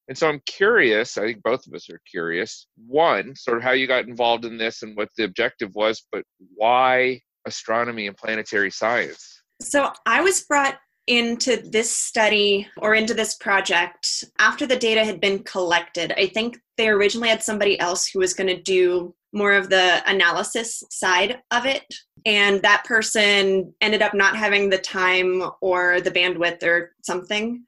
And 0.07 0.17
so 0.17 0.29
I'm 0.29 0.41
curious, 0.45 1.17
I 1.17 1.21
think 1.21 1.43
both 1.43 1.65
of 1.67 1.73
us 1.73 1.89
are 1.89 1.99
curious. 2.09 2.67
One, 2.87 3.35
sort 3.35 3.57
of 3.57 3.63
how 3.63 3.71
you 3.71 3.87
got 3.87 4.07
involved 4.07 4.45
in 4.45 4.57
this 4.57 4.83
and 4.83 4.95
what 4.95 5.09
the 5.17 5.23
objective 5.23 5.73
was, 5.73 6.05
but 6.11 6.23
why 6.55 7.21
astronomy 7.45 8.07
and 8.07 8.15
planetary 8.15 8.71
science? 8.71 9.41
So 9.61 9.91
I 10.05 10.21
was 10.21 10.41
brought 10.41 10.77
into 11.07 11.57
this 11.57 11.95
study 11.95 12.67
or 12.77 12.93
into 12.93 13.13
this 13.13 13.35
project 13.35 14.25
after 14.39 14.65
the 14.65 14.75
data 14.75 15.03
had 15.03 15.21
been 15.21 15.39
collected. 15.43 16.13
I 16.17 16.27
think 16.27 16.59
they 16.77 16.89
originally 16.89 17.29
had 17.29 17.41
somebody 17.41 17.79
else 17.79 18.07
who 18.07 18.19
was 18.19 18.33
going 18.33 18.47
to 18.47 18.61
do 18.61 19.15
more 19.33 19.53
of 19.53 19.69
the 19.69 20.01
analysis 20.09 20.83
side 20.89 21.39
of 21.51 21.65
it. 21.65 21.85
And 22.25 22.61
that 22.61 22.83
person 22.85 23.73
ended 23.81 24.01
up 24.01 24.13
not 24.13 24.35
having 24.35 24.69
the 24.69 24.77
time 24.77 25.43
or 25.61 26.01
the 26.01 26.11
bandwidth 26.11 26.63
or 26.63 26.93
something. 27.03 27.63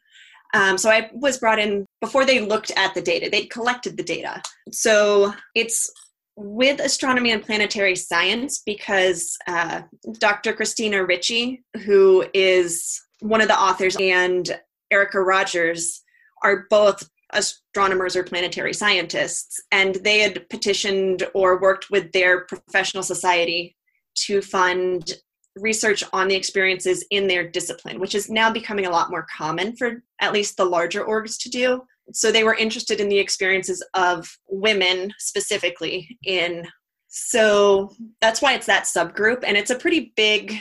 Um, 0.53 0.77
so 0.77 0.89
I 0.89 1.09
was 1.13 1.37
brought 1.37 1.59
in 1.59 1.85
before 2.01 2.25
they 2.25 2.39
looked 2.39 2.71
at 2.75 2.93
the 2.93 3.01
data, 3.01 3.29
they'd 3.29 3.51
collected 3.51 3.97
the 3.97 4.03
data. 4.03 4.41
So 4.71 5.33
it's 5.53 5.91
with 6.35 6.79
astronomy 6.79 7.31
and 7.31 7.43
planetary 7.43 7.95
science 7.95 8.63
because 8.65 9.37
uh, 9.47 9.81
Dr. 10.19 10.53
Christina 10.53 11.05
Richey, 11.05 11.63
who 11.85 12.25
is 12.33 12.99
one 13.19 13.41
of 13.41 13.47
the 13.47 13.59
authors 13.59 13.95
and 13.99 14.59
Erica 14.91 15.19
Rodgers 15.19 16.01
are 16.43 16.65
both 16.69 17.07
astronomers 17.31 18.15
or 18.15 18.23
planetary 18.23 18.73
scientists, 18.73 19.59
and 19.71 19.95
they 19.95 20.19
had 20.19 20.49
petitioned 20.49 21.23
or 21.33 21.61
worked 21.61 21.89
with 21.91 22.11
their 22.11 22.45
professional 22.45 23.03
society 23.03 23.75
to 24.15 24.41
fund 24.41 25.13
research 25.55 26.03
on 26.13 26.27
the 26.27 26.35
experiences 26.35 27.05
in 27.11 27.27
their 27.27 27.47
discipline, 27.47 27.99
which 27.99 28.15
is 28.15 28.29
now 28.29 28.51
becoming 28.51 28.85
a 28.85 28.89
lot 28.89 29.11
more 29.11 29.27
common 29.35 29.75
for 29.75 30.03
at 30.21 30.33
least 30.33 30.57
the 30.57 30.65
larger 30.65 31.03
orgs 31.03 31.37
to 31.41 31.49
do. 31.49 31.81
So 32.13 32.31
they 32.31 32.43
were 32.43 32.55
interested 32.55 32.99
in 32.99 33.09
the 33.09 33.19
experiences 33.19 33.85
of 33.93 34.27
women 34.47 35.13
specifically 35.19 36.17
in. 36.23 36.67
So 37.07 37.91
that's 38.21 38.41
why 38.41 38.53
it's 38.53 38.67
that 38.67 38.85
subgroup, 38.85 39.43
and 39.45 39.57
it's 39.57 39.71
a 39.71 39.75
pretty 39.75 40.13
big 40.15 40.59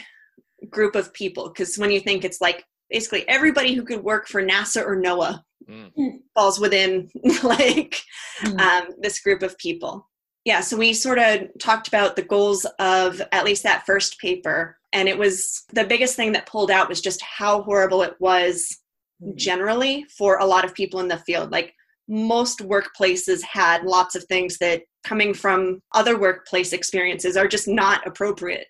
group 0.70 0.94
of 0.94 1.12
people 1.12 1.48
because 1.48 1.76
when 1.76 1.90
you 1.90 2.00
think 2.00 2.24
it's 2.24 2.40
like 2.40 2.64
basically 2.90 3.28
everybody 3.28 3.74
who 3.74 3.84
could 3.84 4.02
work 4.02 4.28
for 4.28 4.42
NASA 4.42 4.82
or 4.84 4.96
NOAA 4.96 5.40
mm. 5.68 6.20
falls 6.34 6.58
within 6.58 7.08
like 7.42 8.00
mm. 8.40 8.60
um, 8.60 8.88
this 9.00 9.20
group 9.20 9.42
of 9.42 9.56
people. 9.58 10.08
Yeah, 10.44 10.60
so 10.60 10.76
we 10.76 10.94
sort 10.94 11.18
of 11.18 11.48
talked 11.58 11.88
about 11.88 12.16
the 12.16 12.22
goals 12.22 12.64
of 12.78 13.20
at 13.32 13.44
least 13.44 13.64
that 13.64 13.84
first 13.84 14.18
paper, 14.18 14.78
and 14.92 15.08
it 15.08 15.18
was 15.18 15.64
the 15.74 15.84
biggest 15.84 16.16
thing 16.16 16.32
that 16.32 16.46
pulled 16.46 16.70
out 16.70 16.88
was 16.88 17.02
just 17.02 17.20
how 17.20 17.62
horrible 17.62 18.02
it 18.02 18.14
was 18.18 18.78
mm. 19.22 19.34
generally 19.36 20.06
for 20.16 20.38
a 20.38 20.46
lot 20.46 20.64
of 20.64 20.74
people 20.74 21.00
in 21.00 21.08
the 21.08 21.18
field. 21.18 21.50
Like 21.50 21.74
most 22.08 22.60
workplaces 22.60 23.42
had 23.42 23.84
lots 23.84 24.14
of 24.14 24.24
things 24.24 24.56
that 24.58 24.82
coming 25.04 25.34
from 25.34 25.82
other 25.94 26.18
workplace 26.18 26.72
experiences 26.72 27.36
are 27.36 27.48
just 27.48 27.68
not 27.68 28.06
appropriate 28.06 28.66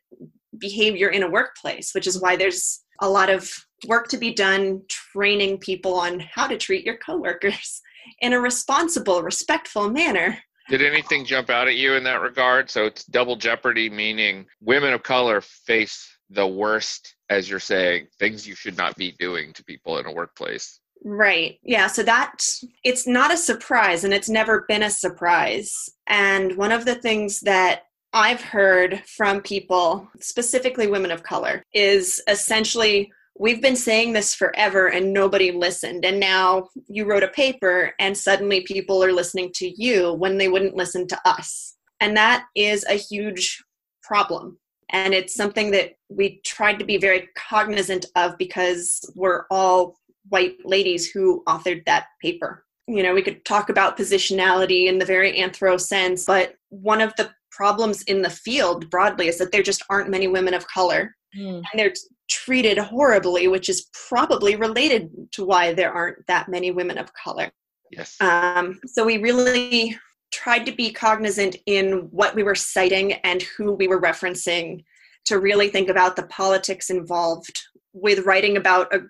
behavior 0.56 1.08
in 1.08 1.22
a 1.22 1.30
workplace, 1.30 1.90
which 1.94 2.06
is 2.06 2.20
why 2.20 2.36
there's 2.36 2.82
a 3.00 3.08
lot 3.08 3.30
of 3.30 3.50
work 3.86 4.08
to 4.08 4.16
be 4.16 4.32
done 4.32 4.82
training 4.88 5.58
people 5.58 5.94
on 5.94 6.20
how 6.20 6.46
to 6.46 6.56
treat 6.56 6.84
your 6.84 6.96
coworkers 6.96 7.80
in 8.20 8.32
a 8.32 8.40
responsible, 8.40 9.22
respectful 9.22 9.90
manner. 9.90 10.38
Did 10.68 10.82
anything 10.82 11.24
jump 11.24 11.48
out 11.48 11.68
at 11.68 11.76
you 11.76 11.94
in 11.94 12.04
that 12.04 12.20
regard? 12.20 12.70
So 12.70 12.84
it's 12.84 13.04
double 13.04 13.36
jeopardy, 13.36 13.88
meaning 13.88 14.46
women 14.60 14.92
of 14.92 15.02
color 15.02 15.40
face 15.40 16.06
the 16.30 16.46
worst, 16.46 17.16
as 17.30 17.48
you're 17.48 17.58
saying, 17.58 18.08
things 18.18 18.46
you 18.46 18.54
should 18.54 18.76
not 18.76 18.94
be 18.96 19.12
doing 19.18 19.52
to 19.54 19.64
people 19.64 19.98
in 19.98 20.04
a 20.04 20.12
workplace. 20.12 20.80
Right. 21.04 21.58
Yeah. 21.62 21.86
So 21.86 22.02
that 22.02 22.36
it's 22.84 23.06
not 23.06 23.32
a 23.32 23.36
surprise 23.36 24.04
and 24.04 24.12
it's 24.12 24.28
never 24.28 24.64
been 24.68 24.82
a 24.82 24.90
surprise. 24.90 25.72
And 26.06 26.56
one 26.56 26.72
of 26.72 26.84
the 26.84 26.96
things 26.96 27.40
that 27.40 27.82
I've 28.12 28.40
heard 28.40 29.02
from 29.06 29.42
people, 29.42 30.08
specifically 30.20 30.86
women 30.86 31.10
of 31.10 31.22
color, 31.22 31.62
is 31.74 32.22
essentially 32.28 33.12
we've 33.38 33.62
been 33.62 33.76
saying 33.76 34.12
this 34.12 34.34
forever 34.34 34.88
and 34.88 35.12
nobody 35.12 35.52
listened. 35.52 36.04
And 36.04 36.18
now 36.18 36.68
you 36.88 37.04
wrote 37.04 37.22
a 37.22 37.28
paper 37.28 37.92
and 37.98 38.16
suddenly 38.16 38.62
people 38.62 39.02
are 39.04 39.12
listening 39.12 39.52
to 39.56 39.68
you 39.80 40.12
when 40.14 40.38
they 40.38 40.48
wouldn't 40.48 40.74
listen 40.74 41.06
to 41.08 41.20
us. 41.24 41.76
And 42.00 42.16
that 42.16 42.46
is 42.56 42.84
a 42.84 42.94
huge 42.94 43.62
problem. 44.02 44.58
And 44.90 45.12
it's 45.12 45.34
something 45.34 45.70
that 45.72 45.92
we 46.08 46.40
tried 46.44 46.78
to 46.78 46.84
be 46.84 46.96
very 46.96 47.28
cognizant 47.36 48.06
of 48.16 48.38
because 48.38 49.00
we're 49.14 49.44
all 49.50 49.96
white 50.30 50.56
ladies 50.64 51.10
who 51.10 51.42
authored 51.46 51.84
that 51.84 52.06
paper. 52.22 52.64
You 52.86 53.02
know, 53.02 53.14
we 53.14 53.22
could 53.22 53.44
talk 53.44 53.68
about 53.68 53.98
positionality 53.98 54.86
in 54.86 54.98
the 54.98 55.04
very 55.04 55.38
anthro 55.38 55.78
sense, 55.78 56.24
but 56.24 56.54
one 56.70 57.02
of 57.02 57.12
the 57.16 57.30
problems 57.50 58.02
in 58.02 58.22
the 58.22 58.30
field 58.30 58.90
broadly 58.90 59.28
is 59.28 59.38
that 59.38 59.52
there 59.52 59.62
just 59.62 59.82
aren't 59.90 60.10
many 60.10 60.28
women 60.28 60.54
of 60.54 60.66
color. 60.68 61.14
Mm. 61.36 61.56
And 61.56 61.64
they're 61.74 61.92
treated 62.30 62.78
horribly, 62.78 63.48
which 63.48 63.68
is 63.68 63.88
probably 64.08 64.56
related 64.56 65.10
to 65.32 65.44
why 65.44 65.72
there 65.72 65.92
aren't 65.92 66.26
that 66.26 66.48
many 66.48 66.70
women 66.70 66.98
of 66.98 67.12
color. 67.14 67.50
Yes. 67.90 68.16
Um, 68.20 68.80
so 68.86 69.04
we 69.04 69.18
really 69.18 69.98
tried 70.30 70.66
to 70.66 70.72
be 70.72 70.92
cognizant 70.92 71.56
in 71.66 72.08
what 72.10 72.34
we 72.34 72.42
were 72.42 72.54
citing 72.54 73.14
and 73.24 73.42
who 73.42 73.72
we 73.72 73.88
were 73.88 74.00
referencing 74.00 74.84
to 75.24 75.38
really 75.38 75.68
think 75.68 75.88
about 75.88 76.16
the 76.16 76.24
politics 76.24 76.90
involved 76.90 77.58
with 77.92 78.26
writing 78.26 78.56
about 78.56 78.92
a, 78.94 79.00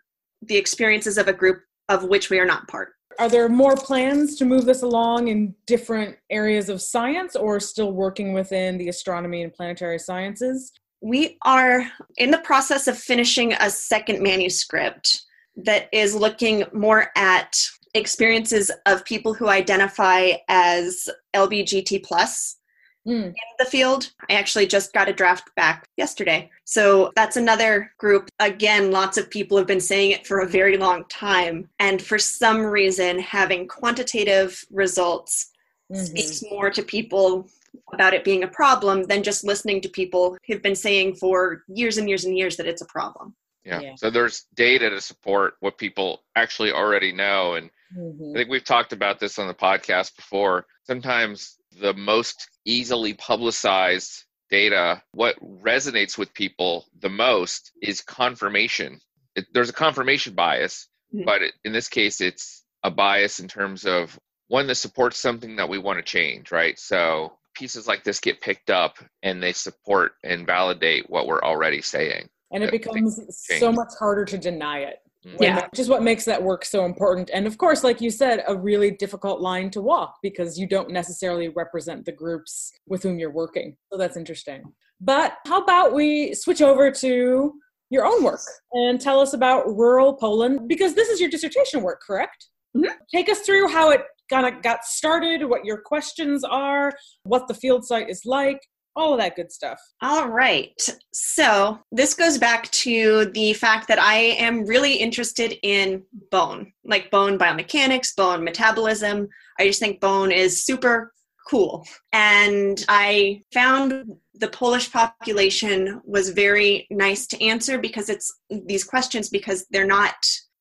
the 0.42 0.56
experiences 0.56 1.18
of 1.18 1.28
a 1.28 1.32
group 1.32 1.60
of 1.88 2.04
which 2.04 2.30
we 2.30 2.38
are 2.38 2.46
not 2.46 2.68
part. 2.68 2.90
Are 3.18 3.28
there 3.28 3.48
more 3.48 3.74
plans 3.74 4.36
to 4.36 4.44
move 4.44 4.64
this 4.64 4.82
along 4.82 5.26
in 5.26 5.54
different 5.66 6.16
areas 6.30 6.68
of 6.68 6.80
science 6.80 7.34
or 7.34 7.58
still 7.58 7.92
working 7.92 8.32
within 8.32 8.78
the 8.78 8.88
astronomy 8.88 9.42
and 9.42 9.52
planetary 9.52 9.98
sciences? 9.98 10.72
We 11.00 11.36
are 11.42 11.84
in 12.16 12.30
the 12.30 12.38
process 12.38 12.86
of 12.86 12.96
finishing 12.96 13.54
a 13.54 13.70
second 13.70 14.22
manuscript 14.22 15.22
that 15.56 15.88
is 15.92 16.14
looking 16.14 16.64
more 16.72 17.10
at 17.16 17.58
experiences 17.94 18.70
of 18.86 19.04
people 19.04 19.34
who 19.34 19.48
identify 19.48 20.32
as 20.48 21.08
LBGT 21.34 22.04
plus 22.04 22.57
mm. 23.06 23.26
in 23.26 23.34
the 23.58 23.64
field. 23.64 24.10
I 24.28 24.34
actually 24.34 24.66
just 24.66 24.92
got 24.92 25.08
a 25.08 25.12
draft 25.12 25.54
back 25.54 25.86
yesterday. 25.96 26.50
So 26.64 27.12
that's 27.16 27.36
another 27.36 27.92
group. 27.98 28.28
Again, 28.38 28.90
lots 28.90 29.18
of 29.18 29.30
people 29.30 29.56
have 29.58 29.66
been 29.66 29.80
saying 29.80 30.12
it 30.12 30.26
for 30.26 30.40
a 30.40 30.48
very 30.48 30.76
long 30.76 31.04
time. 31.08 31.68
And 31.78 32.00
for 32.00 32.18
some 32.18 32.60
reason, 32.62 33.18
having 33.18 33.68
quantitative 33.68 34.64
results 34.70 35.50
mm-hmm. 35.92 36.04
speaks 36.04 36.42
more 36.42 36.70
to 36.70 36.82
people 36.82 37.48
about 37.92 38.14
it 38.14 38.24
being 38.24 38.42
a 38.42 38.48
problem 38.48 39.04
than 39.04 39.22
just 39.22 39.44
listening 39.44 39.80
to 39.82 39.88
people 39.88 40.36
who've 40.46 40.62
been 40.62 40.74
saying 40.74 41.14
for 41.14 41.64
years 41.68 41.98
and 41.98 42.08
years 42.08 42.24
and 42.24 42.36
years 42.36 42.56
that 42.56 42.66
it's 42.66 42.82
a 42.82 42.86
problem. 42.86 43.34
Yeah. 43.64 43.80
yeah. 43.80 43.94
So 43.96 44.10
there's 44.10 44.46
data 44.54 44.88
to 44.90 45.00
support 45.00 45.54
what 45.60 45.78
people 45.78 46.22
actually 46.36 46.72
already 46.72 47.12
know. 47.12 47.54
And 47.54 47.70
mm-hmm. 47.96 48.32
I 48.34 48.38
think 48.38 48.50
we've 48.50 48.64
talked 48.64 48.92
about 48.92 49.20
this 49.20 49.38
on 49.38 49.46
the 49.46 49.54
podcast 49.54 50.16
before. 50.16 50.66
Sometimes 50.84 51.58
the 51.80 51.94
most 51.94 52.48
easily 52.64 53.14
publicized 53.14 54.24
data, 54.50 55.02
what 55.12 55.36
resonates 55.40 56.16
with 56.16 56.32
people 56.34 56.86
the 57.00 57.08
most 57.08 57.72
is 57.82 58.00
confirmation. 58.00 59.00
It, 59.34 59.46
there's 59.52 59.70
a 59.70 59.74
confirmation 59.74 60.34
bias, 60.34 60.88
mm-hmm. 61.14 61.24
but 61.24 61.42
it, 61.42 61.54
in 61.64 61.72
this 61.72 61.88
case, 61.88 62.20
it's 62.20 62.64
a 62.82 62.90
bias 62.90 63.40
in 63.40 63.48
terms 63.48 63.84
of 63.84 64.18
one 64.48 64.66
that 64.68 64.76
supports 64.76 65.18
something 65.18 65.56
that 65.56 65.68
we 65.68 65.78
want 65.78 65.98
to 65.98 66.02
change, 66.02 66.50
right? 66.50 66.78
So 66.78 67.32
pieces 67.54 67.86
like 67.86 68.04
this 68.04 68.20
get 68.20 68.40
picked 68.40 68.70
up 68.70 68.96
and 69.22 69.42
they 69.42 69.52
support 69.52 70.12
and 70.24 70.46
validate 70.46 71.10
what 71.10 71.26
we're 71.26 71.42
already 71.42 71.82
saying 71.82 72.28
and 72.50 72.64
it 72.64 72.70
becomes 72.70 73.20
so 73.58 73.70
much 73.70 73.92
harder 73.98 74.24
to 74.24 74.38
deny 74.38 74.80
it. 74.80 74.98
Yeah. 75.40 75.66
which 75.70 75.80
is 75.80 75.88
what 75.88 76.02
makes 76.02 76.24
that 76.24 76.42
work 76.42 76.64
so 76.64 76.84
important. 76.84 77.30
And 77.32 77.46
of 77.46 77.58
course 77.58 77.84
like 77.84 78.00
you 78.00 78.10
said 78.10 78.44
a 78.46 78.56
really 78.56 78.90
difficult 78.90 79.40
line 79.40 79.70
to 79.70 79.80
walk 79.80 80.16
because 80.22 80.58
you 80.58 80.66
don't 80.66 80.90
necessarily 80.90 81.48
represent 81.48 82.04
the 82.04 82.12
groups 82.12 82.72
with 82.86 83.02
whom 83.02 83.18
you're 83.18 83.32
working. 83.32 83.76
So 83.92 83.98
that's 83.98 84.16
interesting. 84.16 84.62
But 85.00 85.34
how 85.46 85.62
about 85.62 85.94
we 85.94 86.34
switch 86.34 86.62
over 86.62 86.90
to 86.90 87.52
your 87.90 88.04
own 88.04 88.22
work 88.22 88.40
and 88.72 89.00
tell 89.00 89.20
us 89.20 89.32
about 89.32 89.66
rural 89.66 90.14
poland 90.14 90.68
because 90.68 90.94
this 90.94 91.08
is 91.08 91.20
your 91.20 91.30
dissertation 91.30 91.82
work 91.82 92.00
correct? 92.06 92.48
Mm-hmm. 92.76 92.92
take 93.10 93.30
us 93.30 93.40
through 93.40 93.68
how 93.68 93.90
it 93.92 94.02
kind 94.28 94.46
of 94.46 94.62
got 94.62 94.84
started 94.84 95.42
what 95.42 95.64
your 95.64 95.80
questions 95.80 96.44
are 96.44 96.92
what 97.22 97.48
the 97.48 97.54
field 97.54 97.86
site 97.86 98.10
is 98.10 98.26
like 98.26 98.60
all 98.98 99.14
of 99.14 99.20
that 99.20 99.36
good 99.36 99.50
stuff. 99.52 99.80
All 100.02 100.28
right. 100.28 100.72
So, 101.12 101.78
this 101.92 102.14
goes 102.14 102.36
back 102.36 102.70
to 102.72 103.26
the 103.26 103.52
fact 103.54 103.88
that 103.88 104.00
I 104.00 104.16
am 104.16 104.66
really 104.66 104.94
interested 104.94 105.56
in 105.62 106.02
bone, 106.30 106.72
like 106.84 107.10
bone 107.10 107.38
biomechanics, 107.38 108.14
bone 108.16 108.42
metabolism. 108.44 109.28
I 109.58 109.66
just 109.66 109.78
think 109.78 110.00
bone 110.00 110.32
is 110.32 110.64
super 110.64 111.12
cool. 111.48 111.86
And 112.12 112.84
I 112.88 113.42
found 113.54 114.04
the 114.34 114.48
Polish 114.48 114.92
population 114.92 116.00
was 116.04 116.30
very 116.30 116.86
nice 116.90 117.26
to 117.28 117.42
answer 117.42 117.78
because 117.78 118.08
it's 118.08 118.32
these 118.50 118.84
questions 118.84 119.28
because 119.28 119.66
they're 119.70 119.86
not 119.86 120.14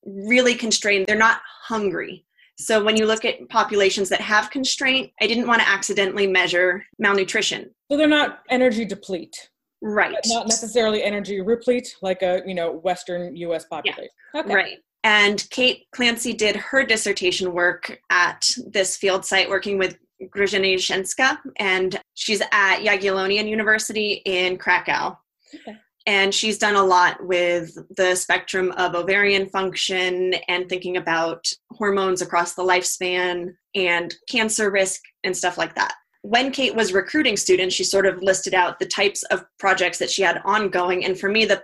really 0.04 0.54
constrained, 0.54 1.06
they're 1.06 1.16
not 1.16 1.40
hungry. 1.64 2.24
So 2.58 2.82
when 2.82 2.96
you 2.96 3.06
look 3.06 3.24
at 3.24 3.48
populations 3.48 4.08
that 4.08 4.20
have 4.20 4.50
constraint, 4.50 5.12
I 5.20 5.26
didn't 5.26 5.46
want 5.46 5.62
to 5.62 5.68
accidentally 5.68 6.26
measure 6.26 6.84
malnutrition. 6.98 7.70
So 7.90 7.96
they're 7.96 8.08
not 8.08 8.40
energy 8.50 8.84
deplete. 8.84 9.50
Right. 9.80 10.12
not 10.26 10.48
necessarily 10.48 11.04
energy 11.04 11.40
replete 11.40 11.94
like 12.02 12.22
a, 12.22 12.42
you 12.44 12.54
know, 12.54 12.72
western 12.72 13.36
US 13.36 13.64
population. 13.66 14.08
Yeah. 14.34 14.40
Okay. 14.40 14.54
Right. 14.54 14.78
And 15.04 15.46
Kate 15.50 15.86
Clancy 15.92 16.32
did 16.32 16.56
her 16.56 16.84
dissertation 16.84 17.52
work 17.52 18.00
at 18.10 18.50
this 18.66 18.96
field 18.96 19.24
site 19.24 19.48
working 19.48 19.78
with 19.78 19.96
Grażyna 20.20 20.74
Jasieńska, 20.74 21.38
and 21.60 22.00
she's 22.14 22.40
at 22.50 22.80
Jagiellonian 22.80 23.48
University 23.48 24.20
in 24.24 24.58
Krakow. 24.58 25.16
Okay 25.54 25.78
and 26.08 26.34
she's 26.34 26.56
done 26.56 26.74
a 26.74 26.82
lot 26.82 27.22
with 27.22 27.76
the 27.98 28.14
spectrum 28.14 28.72
of 28.78 28.94
ovarian 28.94 29.46
function 29.46 30.32
and 30.48 30.66
thinking 30.66 30.96
about 30.96 31.46
hormones 31.72 32.22
across 32.22 32.54
the 32.54 32.62
lifespan 32.62 33.52
and 33.74 34.14
cancer 34.26 34.70
risk 34.70 35.02
and 35.22 35.36
stuff 35.36 35.58
like 35.58 35.74
that. 35.74 35.92
When 36.22 36.50
Kate 36.50 36.74
was 36.74 36.94
recruiting 36.94 37.36
students, 37.36 37.74
she 37.74 37.84
sort 37.84 38.06
of 38.06 38.22
listed 38.22 38.54
out 38.54 38.78
the 38.78 38.86
types 38.86 39.22
of 39.24 39.44
projects 39.58 39.98
that 39.98 40.08
she 40.08 40.22
had 40.22 40.40
ongoing. 40.46 41.04
And 41.04 41.20
for 41.20 41.28
me, 41.28 41.44
the 41.44 41.62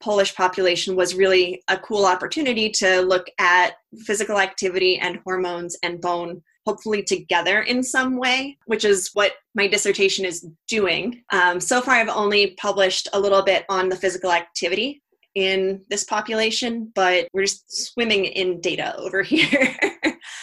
Polish 0.00 0.34
population 0.34 0.96
was 0.96 1.14
really 1.14 1.62
a 1.68 1.76
cool 1.76 2.06
opportunity 2.06 2.70
to 2.70 3.02
look 3.02 3.26
at 3.38 3.74
physical 4.06 4.38
activity 4.40 4.98
and 5.00 5.20
hormones 5.22 5.76
and 5.82 6.00
bone 6.00 6.42
hopefully 6.66 7.02
together 7.02 7.60
in 7.62 7.82
some 7.82 8.16
way, 8.16 8.56
which 8.66 8.84
is 8.84 9.10
what 9.14 9.32
my 9.54 9.66
dissertation 9.66 10.24
is 10.24 10.46
doing. 10.68 11.22
Um, 11.32 11.60
so 11.60 11.80
far, 11.80 11.94
I've 11.94 12.08
only 12.08 12.54
published 12.60 13.08
a 13.12 13.20
little 13.20 13.42
bit 13.42 13.64
on 13.68 13.88
the 13.88 13.96
physical 13.96 14.32
activity 14.32 15.02
in 15.34 15.82
this 15.88 16.04
population, 16.04 16.92
but 16.94 17.26
we're 17.32 17.42
just 17.42 17.92
swimming 17.92 18.26
in 18.26 18.60
data 18.60 18.94
over 18.96 19.22
here. 19.22 19.76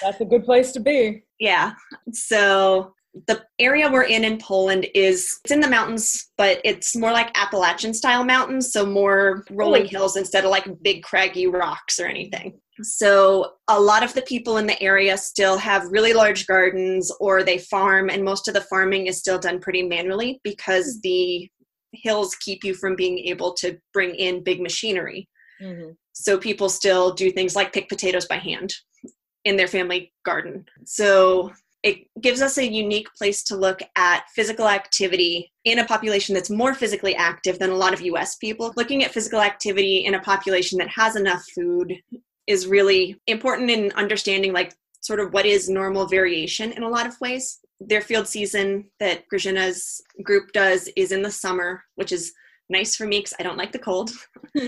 That's 0.02 0.22
a 0.22 0.26
good 0.26 0.44
place 0.44 0.72
to 0.74 0.80
be. 0.80 1.24
Yeah. 1.40 1.74
So 2.12 2.94
the 3.28 3.44
area 3.58 3.92
we're 3.92 4.04
in 4.04 4.24
in 4.24 4.38
Poland 4.38 4.88
is 4.94 5.40
it's 5.44 5.52
in 5.52 5.60
the 5.60 5.70
mountains, 5.70 6.32
but 6.38 6.62
it's 6.64 6.96
more 6.96 7.12
like 7.12 7.38
Appalachian 7.38 7.94
style 7.94 8.24
mountains, 8.24 8.72
so 8.72 8.86
more 8.86 9.44
rolling 9.50 9.86
hills 9.86 10.16
instead 10.16 10.46
of 10.46 10.52
like 10.52 10.68
big 10.82 11.04
craggy 11.04 11.48
rocks 11.48 12.00
or 12.00 12.06
anything. 12.06 12.60
So, 12.82 13.54
a 13.68 13.80
lot 13.80 14.04
of 14.04 14.14
the 14.14 14.22
people 14.22 14.58
in 14.58 14.68
the 14.68 14.82
area 14.82 15.18
still 15.18 15.58
have 15.58 15.92
really 15.92 16.14
large 16.14 16.48
gardens 16.48 17.12
or 17.20 17.44
they 17.44 17.58
farm, 17.58 18.10
and 18.10 18.24
most 18.24 18.48
of 18.48 18.54
the 18.54 18.62
farming 18.62 19.08
is 19.08 19.18
still 19.18 19.40
done 19.40 19.60
pretty 19.60 19.84
manually 19.84 20.40
because 20.44 20.96
hmm. 20.96 21.00
the 21.04 21.50
hills 21.94 22.36
keep 22.36 22.64
you 22.64 22.74
from 22.74 22.96
being 22.96 23.18
able 23.20 23.54
to 23.54 23.78
bring 23.94 24.14
in 24.16 24.44
big 24.44 24.62
machinery. 24.62 25.28
Mm-hmm. 25.62 25.92
So, 26.14 26.38
people 26.38 26.70
still 26.70 27.14
do 27.14 27.32
things 27.32 27.56
like 27.56 27.74
pick 27.74 27.90
potatoes 27.90 28.26
by 28.26 28.38
hand 28.38 28.74
in 29.46 29.58
their 29.58 29.68
family 29.68 30.14
garden. 30.24 30.66
So, 30.86 31.52
it 31.84 32.08
gives 32.20 32.42
us 32.42 32.58
a 32.58 32.70
unique 32.70 33.08
place 33.18 33.44
to 33.44 33.56
look 33.56 33.80
at 33.96 34.26
physical 34.36 34.68
activity 34.68 35.52
in 35.64 35.80
a 35.80 35.86
population 35.86 36.36
that's 36.36 36.50
more 36.50 36.74
physically 36.74 37.16
active 37.16 37.58
than 37.58 37.70
a 37.70 37.76
lot 37.76 37.94
of 37.94 38.02
US 38.02 38.36
people. 38.36 38.74
Looking 38.76 39.04
at 39.04 39.12
physical 39.12 39.42
activity 39.42 40.06
in 40.06 40.16
a 40.16 40.22
population 40.22 40.78
that 40.80 40.90
has 40.90 41.16
enough 41.16 41.44
food 41.56 41.96
is 42.50 42.66
really 42.66 43.16
important 43.28 43.70
in 43.70 43.92
understanding 43.92 44.52
like 44.52 44.74
sort 45.02 45.20
of 45.20 45.32
what 45.32 45.46
is 45.46 45.70
normal 45.70 46.08
variation 46.08 46.72
in 46.72 46.84
a 46.84 46.90
lot 46.90 47.06
of 47.06 47.20
ways. 47.22 47.60
Their 47.80 48.02
field 48.02 48.28
season 48.28 48.90
that 49.00 49.24
Grażyna's 49.32 50.02
group 50.24 50.52
does 50.52 50.90
is 50.98 51.12
in 51.12 51.22
the 51.22 51.32
summer, 51.32 51.84
which 51.96 52.12
is 52.12 52.34
nice 52.68 52.96
for 52.96 53.06
me 53.06 53.20
because 53.20 53.36
I 53.40 53.44
don't 53.44 53.58
like 53.58 53.72
the 53.72 53.80
cold. 53.80 54.12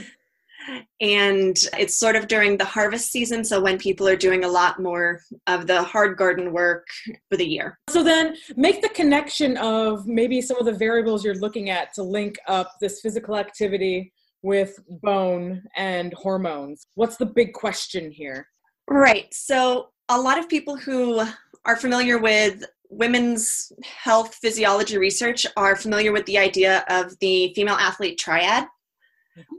and 1.01 1.57
it's 1.79 1.99
sort 1.99 2.15
of 2.15 2.27
during 2.27 2.55
the 2.55 2.63
harvest 2.63 3.11
season 3.11 3.43
so 3.43 3.59
when 3.59 3.79
people 3.79 4.07
are 4.07 4.15
doing 4.15 4.43
a 4.43 4.47
lot 4.47 4.79
more 4.79 5.19
of 5.47 5.65
the 5.65 5.81
hard 5.81 6.15
garden 6.17 6.53
work 6.53 6.85
for 7.29 7.35
the 7.35 7.45
year 7.45 7.79
so 7.89 8.03
then 8.03 8.35
make 8.55 8.79
the 8.79 8.89
connection 8.89 9.57
of 9.57 10.05
maybe 10.05 10.39
some 10.39 10.57
of 10.57 10.65
the 10.65 10.71
variables 10.71 11.25
you're 11.25 11.33
looking 11.33 11.71
at 11.71 11.91
to 11.95 12.03
link 12.03 12.37
up 12.47 12.73
this 12.79 13.01
physical 13.01 13.35
activity 13.35 14.13
with 14.43 14.79
bone 15.01 15.63
and 15.75 16.13
hormones 16.13 16.87
what's 16.95 17.17
the 17.17 17.25
big 17.25 17.53
question 17.53 18.11
here 18.11 18.47
right 18.89 19.33
so 19.33 19.89
a 20.09 20.19
lot 20.19 20.37
of 20.37 20.49
people 20.49 20.75
who 20.75 21.23
are 21.65 21.75
familiar 21.75 22.17
with 22.17 22.63
women's 22.89 23.71
health 23.83 24.35
physiology 24.35 24.97
research 24.97 25.45
are 25.55 25.75
familiar 25.75 26.11
with 26.11 26.25
the 26.25 26.37
idea 26.37 26.83
of 26.89 27.17
the 27.19 27.53
female 27.55 27.75
athlete 27.75 28.17
triad 28.17 28.65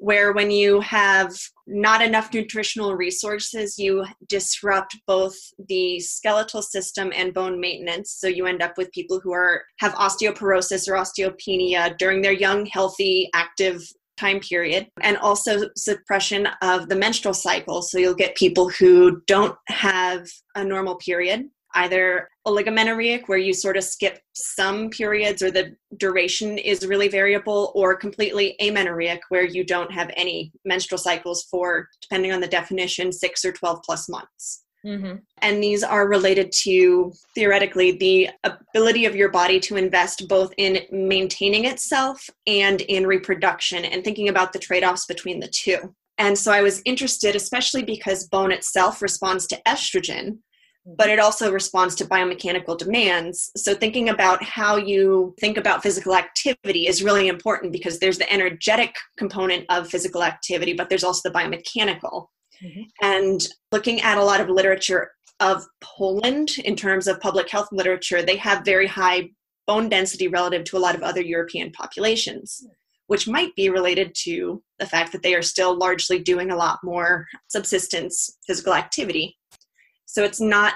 where 0.00 0.32
when 0.32 0.50
you 0.50 0.80
have 0.80 1.34
not 1.66 2.02
enough 2.02 2.32
nutritional 2.32 2.94
resources, 2.94 3.78
you 3.78 4.04
disrupt 4.28 4.96
both 5.06 5.36
the 5.68 5.98
skeletal 6.00 6.62
system 6.62 7.12
and 7.14 7.32
bone 7.32 7.60
maintenance. 7.60 8.12
So 8.12 8.26
you 8.26 8.46
end 8.46 8.62
up 8.62 8.76
with 8.76 8.92
people 8.92 9.20
who 9.20 9.32
are 9.32 9.62
have 9.78 9.94
osteoporosis 9.94 10.88
or 10.88 10.94
osteopenia 10.94 11.96
during 11.98 12.20
their 12.22 12.32
young, 12.32 12.66
healthy, 12.66 13.30
active 13.34 13.82
time 14.18 14.40
period 14.40 14.88
and 15.00 15.16
also 15.18 15.68
suppression 15.76 16.46
of 16.60 16.88
the 16.88 16.96
menstrual 16.96 17.34
cycle 17.34 17.82
so 17.82 17.98
you'll 17.98 18.14
get 18.14 18.36
people 18.36 18.68
who 18.68 19.20
don't 19.26 19.56
have 19.68 20.26
a 20.54 20.62
normal 20.62 20.96
period 20.96 21.48
either 21.74 22.28
oligomenorrheic, 22.46 23.22
where 23.26 23.38
you 23.38 23.54
sort 23.54 23.76
of 23.76 23.84
skip 23.84 24.20
some 24.34 24.90
periods 24.90 25.42
or 25.42 25.50
the 25.50 25.74
duration 25.96 26.58
is 26.58 26.86
really 26.86 27.08
variable, 27.08 27.72
or 27.74 27.96
completely 27.96 28.56
amenorrheic, 28.60 29.20
where 29.28 29.44
you 29.44 29.64
don't 29.64 29.92
have 29.92 30.10
any 30.16 30.52
menstrual 30.64 30.98
cycles 30.98 31.44
for, 31.44 31.88
depending 32.00 32.32
on 32.32 32.40
the 32.40 32.46
definition, 32.46 33.12
six 33.12 33.44
or 33.44 33.52
12 33.52 33.80
plus 33.84 34.08
months. 34.08 34.64
Mm-hmm. 34.84 35.16
And 35.42 35.62
these 35.62 35.82
are 35.82 36.08
related 36.08 36.50
to 36.62 37.12
theoretically 37.34 37.92
the 37.92 38.30
ability 38.44 39.06
of 39.06 39.14
your 39.14 39.30
body 39.30 39.60
to 39.60 39.76
invest 39.76 40.28
both 40.28 40.52
in 40.56 40.80
maintaining 40.90 41.66
itself 41.66 42.28
and 42.46 42.80
in 42.82 43.06
reproduction, 43.06 43.84
and 43.84 44.02
thinking 44.02 44.28
about 44.28 44.52
the 44.52 44.58
trade 44.58 44.84
offs 44.84 45.06
between 45.06 45.40
the 45.40 45.48
two. 45.48 45.94
And 46.18 46.36
so 46.36 46.52
I 46.52 46.62
was 46.62 46.82
interested, 46.84 47.36
especially 47.36 47.82
because 47.82 48.28
bone 48.28 48.52
itself 48.52 49.02
responds 49.02 49.46
to 49.48 49.60
estrogen, 49.66 50.38
but 50.84 51.08
it 51.08 51.18
also 51.18 51.52
responds 51.52 51.94
to 51.96 52.04
biomechanical 52.04 52.76
demands. 52.76 53.50
So, 53.56 53.74
thinking 53.74 54.08
about 54.08 54.42
how 54.42 54.76
you 54.76 55.34
think 55.40 55.56
about 55.56 55.82
physical 55.82 56.14
activity 56.14 56.86
is 56.88 57.04
really 57.04 57.28
important 57.28 57.72
because 57.72 57.98
there's 57.98 58.18
the 58.18 58.30
energetic 58.32 58.94
component 59.16 59.64
of 59.68 59.88
physical 59.88 60.22
activity, 60.22 60.72
but 60.72 60.88
there's 60.88 61.04
also 61.04 61.28
the 61.28 61.34
biomechanical. 61.34 62.26
Mm-hmm. 62.64 62.82
And 63.02 63.46
looking 63.70 64.00
at 64.00 64.18
a 64.18 64.24
lot 64.24 64.40
of 64.40 64.48
literature 64.48 65.12
of 65.40 65.66
Poland 65.80 66.50
in 66.64 66.76
terms 66.76 67.08
of 67.08 67.20
public 67.20 67.50
health 67.50 67.68
literature, 67.72 68.22
they 68.22 68.36
have 68.36 68.64
very 68.64 68.86
high 68.86 69.30
bone 69.66 69.88
density 69.88 70.28
relative 70.28 70.64
to 70.64 70.76
a 70.76 70.80
lot 70.80 70.94
of 70.94 71.02
other 71.02 71.20
European 71.20 71.72
populations, 71.72 72.64
which 73.06 73.28
might 73.28 73.54
be 73.56 73.68
related 73.68 74.14
to 74.14 74.62
the 74.78 74.86
fact 74.86 75.12
that 75.12 75.22
they 75.22 75.34
are 75.34 75.42
still 75.42 75.76
largely 75.76 76.18
doing 76.18 76.50
a 76.50 76.56
lot 76.56 76.78
more 76.82 77.26
subsistence 77.48 78.38
physical 78.46 78.74
activity. 78.74 79.36
So 80.06 80.24
it's 80.24 80.40
not 80.40 80.74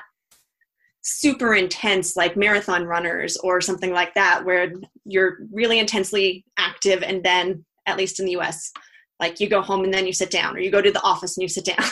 super 1.03 1.55
intense 1.55 2.17
like 2.17 2.37
marathon 2.37 2.85
runners 2.85 3.37
or 3.37 3.61
something 3.61 3.93
like 3.93 4.15
that, 4.15 4.45
where 4.45 4.73
you're 5.05 5.39
really 5.53 5.79
intensely 5.79 6.45
active 6.59 7.03
and 7.03 7.23
then, 7.23 7.65
at 7.87 7.97
least 7.97 8.19
in 8.19 8.27
the 8.27 8.37
US, 8.39 8.73
like 9.21 9.41
you 9.41 9.49
go 9.49 9.63
home 9.63 9.85
and 9.85 9.93
then 9.93 10.07
you 10.07 10.13
sit 10.13 10.31
down, 10.31 10.57
or 10.57 10.61
you 10.61 10.71
go 10.71 10.83
to 10.83 10.91
the 10.91 11.03
office 11.03 11.37
and 11.37 11.43
you 11.43 11.49
sit 11.49 11.65
down. 11.65 11.85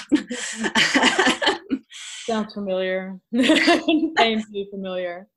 Sounds 2.26 2.54
familiar. 2.54 3.18
Painfully 3.34 4.68
familiar. 4.70 5.28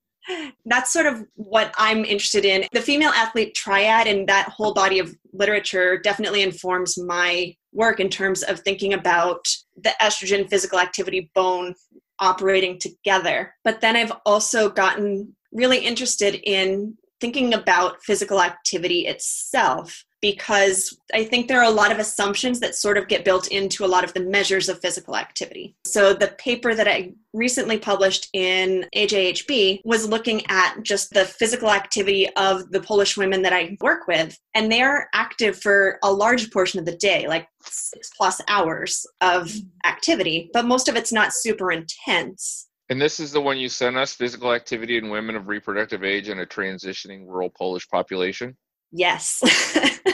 That's 0.65 0.91
sort 0.91 1.05
of 1.05 1.23
what 1.35 1.73
I'm 1.77 2.03
interested 2.03 2.43
in. 2.43 2.65
The 2.73 2.81
female 2.81 3.11
athlete 3.11 3.55
triad 3.55 4.07
and 4.07 4.27
that 4.27 4.49
whole 4.49 4.73
body 4.73 4.99
of 4.99 5.15
literature 5.33 5.97
definitely 5.97 6.41
informs 6.41 6.97
my 6.97 7.55
work 7.71 7.99
in 7.99 8.09
terms 8.09 8.43
of 8.43 8.59
thinking 8.59 8.93
about 8.93 9.45
the 9.81 9.93
estrogen 10.01 10.49
physical 10.49 10.79
activity 10.79 11.31
bone 11.33 11.75
operating 12.19 12.79
together. 12.79 13.53
But 13.63 13.81
then 13.81 13.95
I've 13.95 14.13
also 14.25 14.69
gotten 14.69 15.35
really 15.53 15.79
interested 15.79 16.35
in 16.43 16.97
thinking 17.21 17.53
about 17.53 18.03
physical 18.03 18.41
activity 18.41 19.07
itself 19.07 20.03
because 20.21 20.97
I 21.13 21.23
think 21.23 21.47
there 21.47 21.59
are 21.59 21.69
a 21.69 21.69
lot 21.69 21.91
of 21.91 21.99
assumptions 21.99 22.59
that 22.59 22.75
sort 22.75 22.97
of 22.97 23.07
get 23.07 23.25
built 23.25 23.47
into 23.49 23.85
a 23.85 23.87
lot 23.87 24.03
of 24.03 24.13
the 24.13 24.19
measures 24.19 24.69
of 24.69 24.79
physical 24.79 25.15
activity. 25.15 25.75
So, 25.85 26.13
the 26.13 26.29
paper 26.39 26.73
that 26.73 26.87
I 26.87 27.13
recently 27.33 27.77
published 27.77 28.29
in 28.33 28.85
AJHB 28.95 29.81
was 29.85 30.07
looking 30.07 30.41
at 30.49 30.81
just 30.83 31.13
the 31.13 31.25
physical 31.25 31.69
activity 31.69 32.29
of 32.35 32.71
the 32.71 32.81
Polish 32.81 33.17
women 33.17 33.41
that 33.43 33.53
I 33.53 33.77
work 33.81 34.07
with, 34.07 34.37
and 34.53 34.71
they 34.71 34.81
are 34.81 35.07
active 35.13 35.59
for 35.59 35.99
a 36.03 36.11
large 36.11 36.51
portion 36.51 36.79
of 36.79 36.85
the 36.85 36.97
day, 36.97 37.27
like 37.27 37.47
six 37.61 38.09
plus 38.17 38.41
hours 38.47 39.05
of 39.21 39.53
activity, 39.85 40.49
but 40.53 40.65
most 40.65 40.87
of 40.87 40.95
it's 40.95 41.13
not 41.13 41.33
super 41.33 41.71
intense. 41.71 42.67
And 42.89 43.01
this 43.01 43.19
is 43.19 43.31
the 43.31 43.41
one 43.41 43.57
you 43.57 43.67
sent 43.67 43.97
us 43.97 44.13
physical 44.13 44.53
activity 44.53 44.97
in 44.97 45.09
women 45.09 45.35
of 45.35 45.47
reproductive 45.49 46.03
age 46.03 46.29
in 46.29 46.39
a 46.39 46.45
transitioning 46.45 47.27
rural 47.27 47.49
Polish 47.49 47.87
population? 47.89 48.55
Yes. 48.91 49.41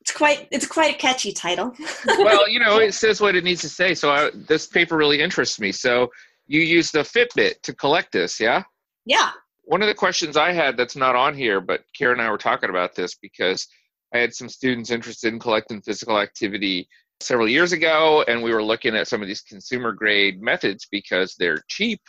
it's 0.00 0.12
quite 0.14 0.48
it's 0.50 0.66
quite 0.66 0.94
a 0.94 0.98
catchy 0.98 1.32
title. 1.32 1.74
well, 2.06 2.48
you 2.48 2.60
know, 2.60 2.78
it 2.78 2.94
says 2.94 3.20
what 3.20 3.34
it 3.34 3.44
needs 3.44 3.62
to 3.62 3.68
say. 3.68 3.94
So 3.94 4.10
I, 4.10 4.30
this 4.48 4.66
paper 4.66 4.96
really 4.96 5.20
interests 5.20 5.60
me. 5.60 5.72
So 5.72 6.10
you 6.46 6.60
use 6.60 6.90
the 6.90 7.00
Fitbit 7.00 7.62
to 7.62 7.74
collect 7.74 8.12
this, 8.12 8.38
yeah? 8.38 8.62
Yeah. 9.06 9.30
One 9.64 9.80
of 9.80 9.88
the 9.88 9.94
questions 9.94 10.36
I 10.36 10.52
had 10.52 10.76
that's 10.76 10.96
not 10.96 11.16
on 11.16 11.34
here, 11.34 11.60
but 11.60 11.84
Karen 11.96 12.18
and 12.18 12.26
I 12.26 12.30
were 12.30 12.38
talking 12.38 12.68
about 12.68 12.94
this 12.94 13.14
because 13.14 13.66
I 14.14 14.18
had 14.18 14.34
some 14.34 14.48
students 14.48 14.90
interested 14.90 15.32
in 15.32 15.38
collecting 15.38 15.80
physical 15.80 16.20
activity 16.20 16.86
several 17.20 17.48
years 17.48 17.72
ago, 17.72 18.24
and 18.28 18.42
we 18.42 18.52
were 18.52 18.62
looking 18.62 18.94
at 18.94 19.08
some 19.08 19.22
of 19.22 19.28
these 19.28 19.40
consumer 19.40 19.92
grade 19.92 20.42
methods 20.42 20.86
because 20.90 21.34
they're 21.38 21.62
cheap 21.68 22.00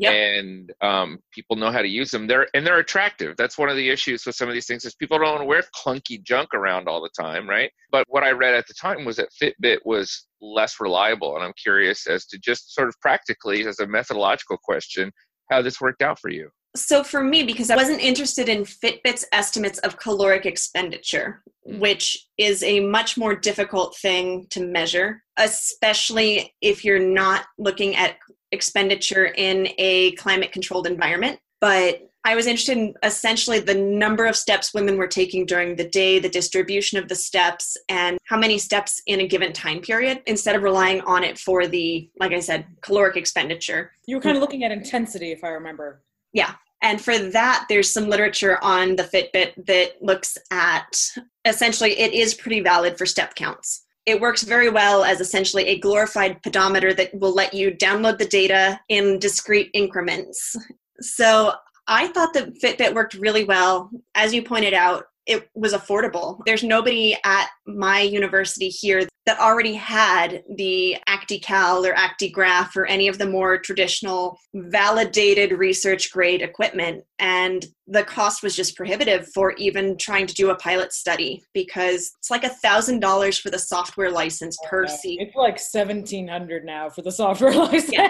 Yep. 0.00 0.12
and 0.12 0.72
um, 0.80 1.18
people 1.32 1.56
know 1.56 1.70
how 1.70 1.82
to 1.82 1.88
use 1.88 2.10
them. 2.10 2.26
They're 2.26 2.46
and 2.54 2.66
they're 2.66 2.78
attractive. 2.78 3.36
That's 3.36 3.58
one 3.58 3.68
of 3.68 3.76
the 3.76 3.88
issues 3.88 4.24
with 4.26 4.34
some 4.34 4.48
of 4.48 4.54
these 4.54 4.66
things 4.66 4.84
is 4.84 4.94
people 4.94 5.18
don't 5.18 5.28
want 5.28 5.40
to 5.40 5.46
wear 5.46 5.62
clunky 5.74 6.22
junk 6.22 6.54
around 6.54 6.88
all 6.88 7.00
the 7.00 7.10
time, 7.18 7.48
right? 7.48 7.70
But 7.90 8.04
what 8.08 8.22
I 8.22 8.32
read 8.32 8.54
at 8.54 8.66
the 8.66 8.74
time 8.74 9.04
was 9.04 9.16
that 9.16 9.28
Fitbit 9.40 9.78
was 9.84 10.26
less 10.40 10.76
reliable, 10.80 11.36
and 11.36 11.44
I'm 11.44 11.54
curious 11.60 12.06
as 12.06 12.26
to 12.26 12.38
just 12.38 12.74
sort 12.74 12.88
of 12.88 12.94
practically, 13.00 13.66
as 13.66 13.78
a 13.80 13.86
methodological 13.86 14.58
question, 14.58 15.12
how 15.50 15.62
this 15.62 15.80
worked 15.80 16.02
out 16.02 16.18
for 16.18 16.30
you. 16.30 16.50
So 16.76 17.02
for 17.02 17.22
me, 17.24 17.42
because 17.42 17.70
I 17.70 17.76
wasn't 17.76 18.00
interested 18.00 18.48
in 18.48 18.62
Fitbit's 18.62 19.24
estimates 19.32 19.78
of 19.78 19.98
caloric 19.98 20.46
expenditure, 20.46 21.42
mm. 21.68 21.78
which 21.78 22.26
is 22.36 22.62
a 22.62 22.80
much 22.80 23.16
more 23.16 23.34
difficult 23.34 23.96
thing 23.96 24.46
to 24.50 24.64
measure, 24.64 25.22
especially 25.38 26.54
if 26.60 26.84
you're 26.84 26.98
not 26.98 27.46
looking 27.58 27.96
at 27.96 28.16
expenditure 28.52 29.26
in 29.26 29.68
a 29.78 30.12
climate 30.12 30.52
controlled 30.52 30.86
environment. 30.86 31.38
But 31.60 32.08
I 32.24 32.34
was 32.34 32.46
interested 32.46 32.76
in 32.76 32.94
essentially 33.02 33.58
the 33.58 33.74
number 33.74 34.26
of 34.26 34.36
steps 34.36 34.74
women 34.74 34.98
were 34.98 35.06
taking 35.06 35.46
during 35.46 35.76
the 35.76 35.88
day, 35.88 36.18
the 36.18 36.28
distribution 36.28 36.98
of 36.98 37.08
the 37.08 37.14
steps, 37.14 37.76
and 37.88 38.18
how 38.26 38.36
many 38.36 38.58
steps 38.58 39.00
in 39.06 39.20
a 39.20 39.26
given 39.26 39.52
time 39.52 39.80
period 39.80 40.22
instead 40.26 40.54
of 40.54 40.62
relying 40.62 41.00
on 41.02 41.24
it 41.24 41.38
for 41.38 41.66
the, 41.66 42.10
like 42.20 42.32
I 42.32 42.40
said, 42.40 42.66
caloric 42.82 43.16
expenditure. 43.16 43.92
You 44.06 44.16
were 44.16 44.22
kind 44.22 44.36
of 44.36 44.42
looking 44.42 44.64
at 44.64 44.72
intensity, 44.72 45.32
if 45.32 45.42
I 45.42 45.48
remember. 45.48 46.02
Yeah. 46.32 46.54
And 46.82 47.00
for 47.00 47.18
that, 47.18 47.66
there's 47.68 47.90
some 47.90 48.08
literature 48.08 48.62
on 48.62 48.96
the 48.96 49.04
Fitbit 49.04 49.66
that 49.66 50.02
looks 50.02 50.38
at 50.50 50.96
essentially 51.44 51.98
it 51.98 52.12
is 52.12 52.34
pretty 52.34 52.60
valid 52.60 52.98
for 52.98 53.06
step 53.06 53.34
counts 53.34 53.84
it 54.08 54.20
works 54.20 54.42
very 54.42 54.70
well 54.70 55.04
as 55.04 55.20
essentially 55.20 55.66
a 55.66 55.78
glorified 55.78 56.42
pedometer 56.42 56.94
that 56.94 57.14
will 57.14 57.34
let 57.34 57.52
you 57.52 57.70
download 57.72 58.16
the 58.16 58.24
data 58.24 58.80
in 58.88 59.18
discrete 59.18 59.70
increments. 59.74 60.56
So 61.00 61.52
I 61.86 62.08
thought 62.08 62.32
that 62.32 62.54
Fitbit 62.60 62.94
worked 62.94 63.14
really 63.14 63.44
well. 63.44 63.90
As 64.14 64.32
you 64.32 64.42
pointed 64.42 64.72
out, 64.72 65.04
it 65.28 65.48
was 65.54 65.74
affordable. 65.74 66.40
There's 66.46 66.64
nobody 66.64 67.16
at 67.22 67.48
my 67.66 68.00
university 68.00 68.68
here 68.68 69.06
that 69.26 69.38
already 69.38 69.74
had 69.74 70.42
the 70.56 70.96
ActiCal 71.06 71.86
or 71.86 71.92
ActiGraph 71.92 72.74
or 72.74 72.86
any 72.86 73.08
of 73.08 73.18
the 73.18 73.28
more 73.28 73.58
traditional 73.58 74.38
validated 74.54 75.52
research 75.52 76.10
grade 76.10 76.40
equipment. 76.40 77.04
And 77.18 77.66
the 77.86 78.04
cost 78.04 78.42
was 78.42 78.56
just 78.56 78.74
prohibitive 78.74 79.28
for 79.34 79.52
even 79.58 79.98
trying 79.98 80.26
to 80.28 80.34
do 80.34 80.48
a 80.48 80.56
pilot 80.56 80.94
study 80.94 81.44
because 81.52 82.10
it's 82.18 82.30
like 82.30 82.44
a 82.44 82.48
thousand 82.48 83.00
dollars 83.00 83.38
for 83.38 83.50
the 83.50 83.58
software 83.58 84.10
license 84.10 84.56
oh, 84.64 84.68
per 84.68 84.86
yeah, 84.86 84.96
seat. 84.96 85.20
It's 85.20 85.36
like 85.36 85.58
seventeen 85.58 86.26
hundred 86.26 86.64
now 86.64 86.88
for 86.88 87.02
the 87.02 87.12
software 87.12 87.52
license. 87.54 87.92
Yeah. 87.92 88.08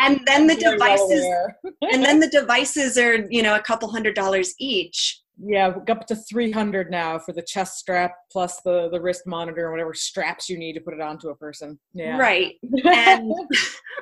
and 0.00 0.20
then 0.26 0.48
the 0.48 0.56
devices 0.56 1.22
well 1.22 1.72
and 1.92 2.02
then 2.02 2.18
the 2.20 2.28
devices 2.28 2.98
are, 2.98 3.24
you 3.30 3.42
know, 3.42 3.54
a 3.54 3.62
couple 3.62 3.88
hundred 3.88 4.16
dollars 4.16 4.52
each 4.58 5.20
Yeah, 5.38 5.74
up 5.88 6.06
to 6.06 6.16
300 6.16 6.90
now 6.90 7.18
for 7.18 7.32
the 7.32 7.42
chest 7.42 7.78
strap 7.78 8.12
plus 8.32 8.60
the, 8.62 8.88
the 8.90 9.00
wrist 9.00 9.26
monitor 9.26 9.66
and 9.66 9.72
whatever 9.72 9.92
straps 9.92 10.48
you 10.48 10.58
need 10.58 10.72
to 10.74 10.80
put 10.80 10.94
it 10.94 11.00
onto 11.00 11.28
a 11.28 11.36
person. 11.36 11.78
Yeah. 11.92 12.16
Right. 12.16 12.54
And, 12.84 13.32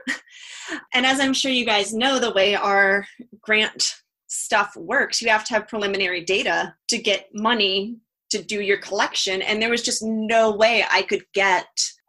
and 0.94 1.04
as 1.04 1.18
I'm 1.18 1.34
sure 1.34 1.50
you 1.50 1.66
guys 1.66 1.92
know, 1.92 2.20
the 2.20 2.32
way 2.32 2.54
our 2.54 3.04
grant 3.40 3.96
stuff 4.28 4.76
works, 4.76 5.20
you 5.20 5.28
have 5.28 5.44
to 5.46 5.54
have 5.54 5.68
preliminary 5.68 6.24
data 6.24 6.74
to 6.88 6.98
get 6.98 7.28
money 7.34 7.96
to 8.30 8.42
do 8.42 8.60
your 8.60 8.78
collection. 8.78 9.42
And 9.42 9.60
there 9.60 9.70
was 9.70 9.82
just 9.82 10.02
no 10.04 10.54
way 10.54 10.84
I 10.90 11.02
could 11.02 11.24
get 11.34 11.66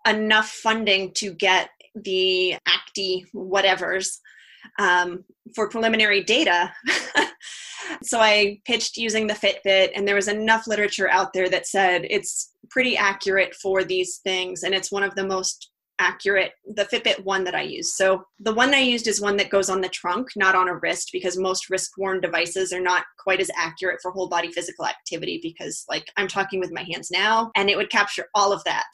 enough 0.07 0.49
funding 0.49 1.11
to 1.15 1.33
get 1.33 1.69
the 1.95 2.55
ACTI 2.67 3.25
whatevers 3.33 4.17
um, 4.79 5.23
for 5.53 5.69
preliminary 5.69 6.23
data. 6.23 6.71
so 8.03 8.19
I 8.19 8.59
pitched 8.65 8.97
using 8.97 9.27
the 9.27 9.33
Fitbit, 9.33 9.91
and 9.95 10.07
there 10.07 10.15
was 10.15 10.27
enough 10.27 10.67
literature 10.67 11.09
out 11.09 11.33
there 11.33 11.49
that 11.49 11.67
said 11.67 12.05
it's 12.09 12.51
pretty 12.69 12.97
accurate 12.97 13.55
for 13.55 13.83
these 13.83 14.17
things, 14.17 14.63
and 14.63 14.73
it's 14.73 14.91
one 14.91 15.03
of 15.03 15.15
the 15.15 15.25
most 15.25 15.71
accurate 15.99 16.51
the 16.73 16.83
fitbit 16.85 17.23
one 17.23 17.43
that 17.43 17.55
i 17.55 17.61
use 17.61 17.95
so 17.95 18.23
the 18.39 18.53
one 18.53 18.73
i 18.73 18.79
used 18.79 19.07
is 19.07 19.21
one 19.21 19.37
that 19.37 19.49
goes 19.49 19.69
on 19.69 19.79
the 19.79 19.89
trunk 19.89 20.27
not 20.35 20.55
on 20.55 20.67
a 20.67 20.75
wrist 20.75 21.09
because 21.13 21.37
most 21.37 21.69
wrist 21.69 21.91
worn 21.97 22.19
devices 22.19 22.73
are 22.73 22.81
not 22.81 23.05
quite 23.17 23.39
as 23.39 23.49
accurate 23.55 23.99
for 24.01 24.11
whole 24.11 24.27
body 24.27 24.51
physical 24.51 24.85
activity 24.85 25.39
because 25.41 25.85
like 25.87 26.11
i'm 26.17 26.27
talking 26.27 26.59
with 26.59 26.71
my 26.71 26.83
hands 26.91 27.09
now 27.11 27.49
and 27.55 27.69
it 27.69 27.77
would 27.77 27.89
capture 27.89 28.25
all 28.35 28.51
of 28.51 28.63
that 28.65 28.91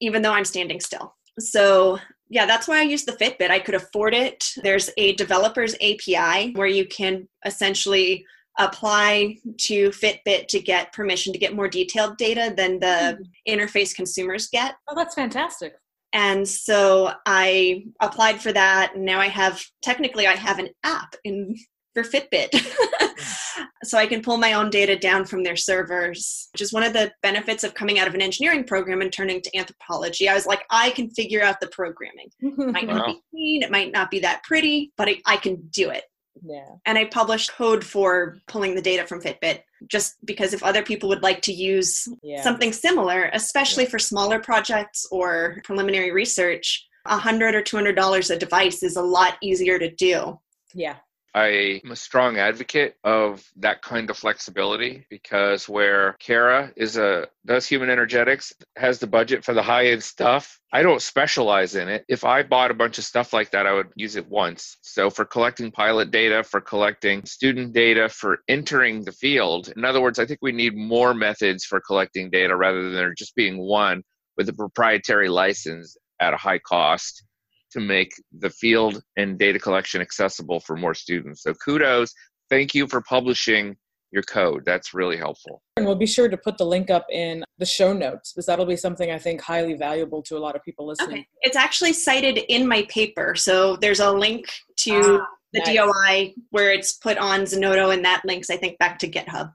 even 0.00 0.22
though 0.22 0.32
i'm 0.32 0.44
standing 0.44 0.80
still 0.80 1.14
so 1.38 1.98
yeah, 2.28 2.46
that's 2.46 2.68
why 2.68 2.78
I 2.78 2.82
use 2.82 3.04
the 3.04 3.12
Fitbit. 3.12 3.50
I 3.50 3.58
could 3.58 3.74
afford 3.74 4.14
it. 4.14 4.44
There's 4.62 4.90
a 4.96 5.14
developer's 5.14 5.74
API 5.74 6.52
where 6.52 6.68
you 6.68 6.86
can 6.86 7.28
essentially 7.44 8.24
apply 8.58 9.36
to 9.58 9.88
Fitbit 9.90 10.46
to 10.48 10.60
get 10.60 10.92
permission 10.92 11.32
to 11.32 11.38
get 11.38 11.56
more 11.56 11.68
detailed 11.68 12.16
data 12.18 12.52
than 12.56 12.78
the 12.78 13.18
mm-hmm. 13.18 13.22
interface 13.52 13.94
consumers 13.94 14.48
get. 14.48 14.74
Oh, 14.88 14.94
that's 14.94 15.14
fantastic. 15.14 15.74
And 16.12 16.46
so 16.46 17.12
I 17.26 17.84
applied 18.00 18.40
for 18.40 18.52
that. 18.52 18.94
And 18.94 19.04
now 19.04 19.20
I 19.20 19.28
have, 19.28 19.62
technically, 19.82 20.26
I 20.26 20.34
have 20.34 20.58
an 20.58 20.70
app 20.84 21.14
in 21.24 21.56
for 21.94 22.02
Fitbit. 22.02 22.50
so 23.82 23.98
I 23.98 24.06
can 24.06 24.22
pull 24.22 24.36
my 24.36 24.52
own 24.52 24.70
data 24.70 24.98
down 24.98 25.24
from 25.24 25.42
their 25.42 25.56
servers, 25.56 26.48
which 26.52 26.60
is 26.60 26.72
one 26.72 26.82
of 26.82 26.92
the 26.92 27.12
benefits 27.22 27.64
of 27.64 27.74
coming 27.74 27.98
out 27.98 28.08
of 28.08 28.14
an 28.14 28.22
engineering 28.22 28.64
program 28.64 29.00
and 29.00 29.12
turning 29.12 29.40
to 29.40 29.56
anthropology. 29.56 30.28
I 30.28 30.34
was 30.34 30.46
like, 30.46 30.64
I 30.70 30.90
can 30.90 31.10
figure 31.10 31.42
out 31.42 31.60
the 31.60 31.68
programming. 31.68 32.30
It 32.42 32.72
might 32.72 32.86
not 32.86 33.06
be 33.06 33.20
clean, 33.30 33.62
it 33.62 33.70
might 33.70 33.92
not 33.92 34.10
be 34.10 34.20
that 34.20 34.42
pretty, 34.42 34.92
but 34.96 35.08
I, 35.08 35.16
I 35.26 35.36
can 35.36 35.56
do 35.70 35.90
it. 35.90 36.04
Yeah. 36.42 36.66
And 36.86 36.98
I 36.98 37.06
published 37.06 37.52
code 37.52 37.84
for 37.84 38.38
pulling 38.48 38.74
the 38.74 38.82
data 38.82 39.06
from 39.06 39.20
Fitbit 39.20 39.60
just 39.88 40.24
because 40.24 40.52
if 40.52 40.62
other 40.62 40.82
people 40.82 41.08
would 41.08 41.22
like 41.22 41.42
to 41.42 41.52
use 41.52 42.06
yeah. 42.22 42.42
something 42.42 42.72
similar, 42.72 43.30
especially 43.32 43.84
yeah. 43.84 43.90
for 43.90 43.98
smaller 43.98 44.38
projects 44.40 45.06
or 45.10 45.60
preliminary 45.64 46.12
research, 46.12 46.86
a 47.06 47.16
hundred 47.16 47.54
or 47.54 47.62
two 47.62 47.76
hundred 47.76 47.96
dollars 47.96 48.30
a 48.30 48.36
device 48.36 48.82
is 48.82 48.96
a 48.96 49.02
lot 49.02 49.36
easier 49.42 49.78
to 49.78 49.90
do. 49.90 50.38
Yeah. 50.74 50.96
I 51.34 51.80
am 51.84 51.92
a 51.92 51.96
strong 51.96 52.38
advocate 52.38 52.96
of 53.04 53.44
that 53.56 53.82
kind 53.82 54.10
of 54.10 54.16
flexibility 54.16 55.06
because 55.08 55.68
where 55.68 56.14
Cara 56.14 56.72
is 56.76 56.96
a 56.96 57.28
does 57.46 57.66
human 57.66 57.88
energetics 57.88 58.52
has 58.76 58.98
the 58.98 59.06
budget 59.06 59.44
for 59.44 59.54
the 59.54 59.62
high 59.62 59.88
end 59.88 60.02
stuff. 60.02 60.58
I 60.72 60.82
don't 60.82 61.02
specialize 61.02 61.76
in 61.76 61.88
it. 61.88 62.04
If 62.08 62.24
I 62.24 62.42
bought 62.42 62.72
a 62.72 62.74
bunch 62.74 62.98
of 62.98 63.04
stuff 63.04 63.32
like 63.32 63.52
that, 63.52 63.66
I 63.66 63.72
would 63.72 63.88
use 63.94 64.16
it 64.16 64.28
once. 64.28 64.76
So 64.82 65.08
for 65.08 65.24
collecting 65.24 65.70
pilot 65.70 66.10
data, 66.10 66.42
for 66.42 66.60
collecting 66.60 67.24
student 67.24 67.72
data, 67.72 68.08
for 68.08 68.38
entering 68.48 69.04
the 69.04 69.12
field. 69.12 69.72
In 69.76 69.84
other 69.84 70.00
words, 70.00 70.18
I 70.18 70.26
think 70.26 70.40
we 70.42 70.52
need 70.52 70.76
more 70.76 71.14
methods 71.14 71.64
for 71.64 71.80
collecting 71.80 72.30
data 72.30 72.56
rather 72.56 72.82
than 72.82 72.94
there 72.94 73.14
just 73.14 73.36
being 73.36 73.58
one 73.58 74.02
with 74.36 74.48
a 74.48 74.52
proprietary 74.52 75.28
license 75.28 75.96
at 76.20 76.34
a 76.34 76.38
high 76.38 76.58
cost 76.58 77.24
to 77.72 77.80
make 77.80 78.12
the 78.38 78.50
field 78.50 79.02
and 79.16 79.38
data 79.38 79.58
collection 79.58 80.00
accessible 80.00 80.60
for 80.60 80.76
more 80.76 80.94
students. 80.94 81.42
So 81.42 81.54
kudos. 81.54 82.12
Thank 82.48 82.74
you 82.74 82.88
for 82.88 83.00
publishing 83.02 83.76
your 84.12 84.22
code. 84.24 84.64
That's 84.64 84.92
really 84.92 85.16
helpful. 85.16 85.62
And 85.76 85.86
we'll 85.86 85.94
be 85.94 86.06
sure 86.06 86.28
to 86.28 86.36
put 86.36 86.58
the 86.58 86.66
link 86.66 86.90
up 86.90 87.06
in 87.10 87.44
the 87.58 87.66
show 87.66 87.92
notes 87.92 88.32
because 88.32 88.46
that'll 88.46 88.66
be 88.66 88.76
something 88.76 89.10
I 89.10 89.18
think 89.18 89.40
highly 89.40 89.74
valuable 89.74 90.22
to 90.22 90.36
a 90.36 90.40
lot 90.40 90.56
of 90.56 90.64
people 90.64 90.86
listening. 90.86 91.18
Okay. 91.18 91.26
It's 91.42 91.56
actually 91.56 91.92
cited 91.92 92.38
in 92.48 92.66
my 92.66 92.82
paper. 92.88 93.34
So 93.36 93.76
there's 93.76 94.00
a 94.00 94.10
link 94.10 94.46
to 94.78 95.20
ah, 95.22 95.26
the 95.52 95.60
nice. 95.60 95.76
DOI 95.76 96.34
where 96.50 96.72
it's 96.72 96.92
put 96.92 97.18
on 97.18 97.42
Zenodo 97.42 97.94
and 97.94 98.04
that 98.04 98.22
links, 98.24 98.50
I 98.50 98.56
think, 98.56 98.78
back 98.78 98.98
to 99.00 99.08
GitHub. 99.08 99.52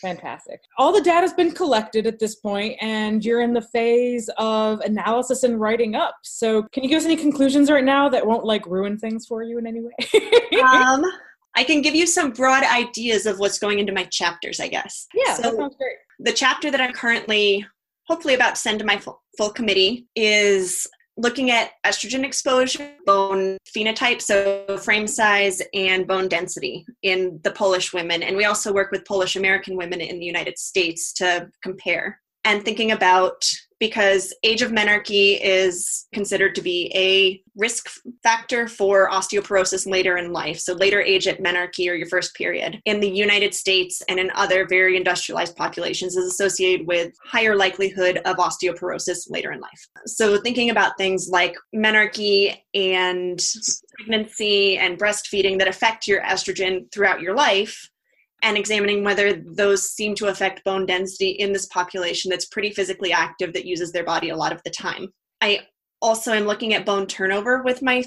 Fantastic. 0.00 0.60
All 0.78 0.92
the 0.92 1.00
data's 1.00 1.32
been 1.32 1.52
collected 1.52 2.06
at 2.06 2.18
this 2.18 2.36
point, 2.36 2.76
and 2.80 3.24
you're 3.24 3.42
in 3.42 3.52
the 3.52 3.62
phase 3.62 4.30
of 4.38 4.80
analysis 4.80 5.42
and 5.42 5.60
writing 5.60 5.94
up. 5.94 6.16
So, 6.22 6.62
can 6.72 6.82
you 6.82 6.88
give 6.88 6.98
us 6.98 7.04
any 7.04 7.16
conclusions 7.16 7.70
right 7.70 7.84
now 7.84 8.08
that 8.08 8.26
won't 8.26 8.44
like 8.44 8.66
ruin 8.66 8.98
things 8.98 9.26
for 9.26 9.42
you 9.42 9.58
in 9.58 9.66
any 9.66 9.80
way? 9.80 9.92
um, 10.62 11.04
I 11.56 11.64
can 11.64 11.82
give 11.82 11.94
you 11.94 12.06
some 12.06 12.30
broad 12.30 12.64
ideas 12.64 13.26
of 13.26 13.38
what's 13.38 13.58
going 13.58 13.78
into 13.78 13.92
my 13.92 14.04
chapters, 14.04 14.60
I 14.60 14.68
guess. 14.68 15.06
Yeah, 15.14 15.34
so 15.34 15.42
that 15.42 15.56
sounds 15.56 15.76
great. 15.76 15.96
The 16.20 16.32
chapter 16.32 16.70
that 16.70 16.80
I'm 16.80 16.92
currently 16.92 17.66
hopefully 18.08 18.34
about 18.34 18.54
to 18.54 18.60
send 18.60 18.78
to 18.78 18.84
my 18.84 18.96
full, 18.96 19.22
full 19.36 19.50
committee 19.50 20.08
is 20.16 20.86
looking 21.18 21.50
at 21.50 21.72
estrogen 21.84 22.24
exposure, 22.24 22.92
bone 23.04 23.58
phenotype, 23.76 24.22
so 24.22 24.78
frame 24.78 25.06
size 25.06 25.60
and 25.74 26.06
bone 26.06 26.28
density 26.28 26.86
in 27.02 27.40
the 27.42 27.50
Polish 27.50 27.92
women. 27.92 28.22
And 28.22 28.36
we 28.36 28.44
also 28.44 28.72
work 28.72 28.92
with 28.92 29.04
Polish 29.04 29.36
American 29.36 29.76
women 29.76 30.00
in 30.00 30.20
the 30.20 30.24
United 30.24 30.58
States 30.58 31.12
to 31.14 31.50
compare. 31.62 32.20
And 32.48 32.64
thinking 32.64 32.92
about 32.92 33.44
because 33.78 34.34
age 34.42 34.62
of 34.62 34.70
menarche 34.72 35.38
is 35.42 36.06
considered 36.14 36.54
to 36.54 36.62
be 36.62 36.90
a 36.94 37.42
risk 37.56 37.90
factor 38.22 38.66
for 38.66 39.10
osteoporosis 39.10 39.86
later 39.86 40.16
in 40.16 40.32
life. 40.32 40.58
So, 40.58 40.72
later 40.72 41.02
age 41.02 41.28
at 41.28 41.42
menarche 41.42 41.90
or 41.90 41.94
your 41.94 42.08
first 42.08 42.34
period 42.34 42.80
in 42.86 43.00
the 43.00 43.10
United 43.10 43.52
States 43.52 44.00
and 44.08 44.18
in 44.18 44.30
other 44.34 44.66
very 44.66 44.96
industrialized 44.96 45.56
populations 45.56 46.16
is 46.16 46.24
associated 46.24 46.86
with 46.86 47.12
higher 47.22 47.54
likelihood 47.54 48.16
of 48.24 48.36
osteoporosis 48.38 49.30
later 49.30 49.52
in 49.52 49.60
life. 49.60 49.86
So, 50.06 50.40
thinking 50.40 50.70
about 50.70 50.96
things 50.96 51.28
like 51.28 51.54
menarche 51.76 52.56
and 52.72 53.38
pregnancy 53.98 54.78
and 54.78 54.98
breastfeeding 54.98 55.58
that 55.58 55.68
affect 55.68 56.08
your 56.08 56.22
estrogen 56.22 56.90
throughout 56.92 57.20
your 57.20 57.34
life 57.34 57.90
and 58.42 58.56
examining 58.56 59.04
whether 59.04 59.32
those 59.32 59.90
seem 59.90 60.14
to 60.16 60.28
affect 60.28 60.64
bone 60.64 60.86
density 60.86 61.30
in 61.30 61.52
this 61.52 61.66
population 61.66 62.30
that's 62.30 62.46
pretty 62.46 62.70
physically 62.70 63.12
active 63.12 63.52
that 63.52 63.64
uses 63.64 63.92
their 63.92 64.04
body 64.04 64.28
a 64.28 64.36
lot 64.36 64.52
of 64.52 64.62
the 64.64 64.70
time. 64.70 65.08
I 65.40 65.66
also 66.00 66.32
am 66.32 66.44
looking 66.44 66.74
at 66.74 66.86
bone 66.86 67.06
turnover 67.06 67.62
with 67.62 67.82
my 67.82 68.04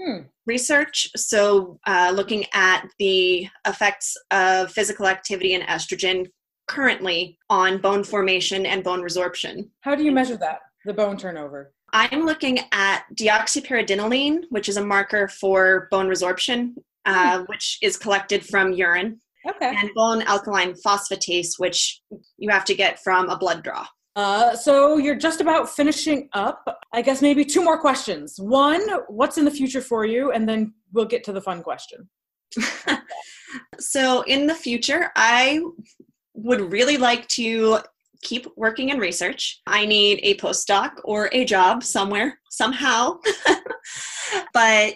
hmm. 0.00 0.22
research. 0.46 1.08
So, 1.16 1.78
uh, 1.86 2.12
looking 2.14 2.44
at 2.52 2.88
the 2.98 3.48
effects 3.66 4.16
of 4.30 4.72
physical 4.72 5.06
activity 5.06 5.54
and 5.54 5.64
estrogen 5.64 6.26
currently 6.66 7.38
on 7.48 7.78
bone 7.78 8.04
formation 8.04 8.66
and 8.66 8.84
bone 8.84 9.00
resorption. 9.00 9.70
How 9.80 9.94
do 9.94 10.04
you 10.04 10.12
measure 10.12 10.36
that, 10.36 10.60
the 10.84 10.92
bone 10.92 11.16
turnover? 11.16 11.72
I'm 11.92 12.26
looking 12.26 12.58
at 12.72 13.04
deoxypyridinoline, 13.14 14.42
which 14.50 14.68
is 14.68 14.76
a 14.76 14.84
marker 14.84 15.28
for 15.28 15.88
bone 15.90 16.06
resorption, 16.06 16.74
uh, 17.06 17.38
hmm. 17.38 17.44
which 17.44 17.78
is 17.80 17.96
collected 17.96 18.44
from 18.44 18.72
urine 18.72 19.20
Okay. 19.46 19.74
And 19.76 19.90
bone 19.94 20.22
alkaline 20.22 20.74
phosphatase, 20.74 21.58
which 21.58 22.00
you 22.38 22.50
have 22.50 22.64
to 22.66 22.74
get 22.74 23.02
from 23.02 23.28
a 23.28 23.38
blood 23.38 23.62
draw. 23.62 23.86
Uh, 24.16 24.56
so 24.56 24.96
you're 24.96 25.14
just 25.14 25.40
about 25.40 25.70
finishing 25.70 26.28
up. 26.32 26.64
I 26.92 27.02
guess 27.02 27.22
maybe 27.22 27.44
two 27.44 27.62
more 27.62 27.78
questions. 27.78 28.34
One, 28.38 28.82
what's 29.08 29.38
in 29.38 29.44
the 29.44 29.50
future 29.50 29.80
for 29.80 30.04
you? 30.04 30.32
And 30.32 30.48
then 30.48 30.74
we'll 30.92 31.04
get 31.04 31.22
to 31.24 31.32
the 31.32 31.40
fun 31.40 31.62
question. 31.62 32.08
so 33.78 34.22
in 34.22 34.46
the 34.46 34.54
future, 34.54 35.10
I 35.14 35.60
would 36.34 36.72
really 36.72 36.96
like 36.96 37.28
to 37.28 37.78
keep 38.22 38.46
working 38.56 38.88
in 38.88 38.98
research. 38.98 39.60
I 39.66 39.86
need 39.86 40.20
a 40.22 40.36
postdoc 40.36 40.92
or 41.04 41.28
a 41.32 41.44
job 41.44 41.84
somewhere, 41.84 42.38
somehow. 42.50 43.18
but 44.52 44.94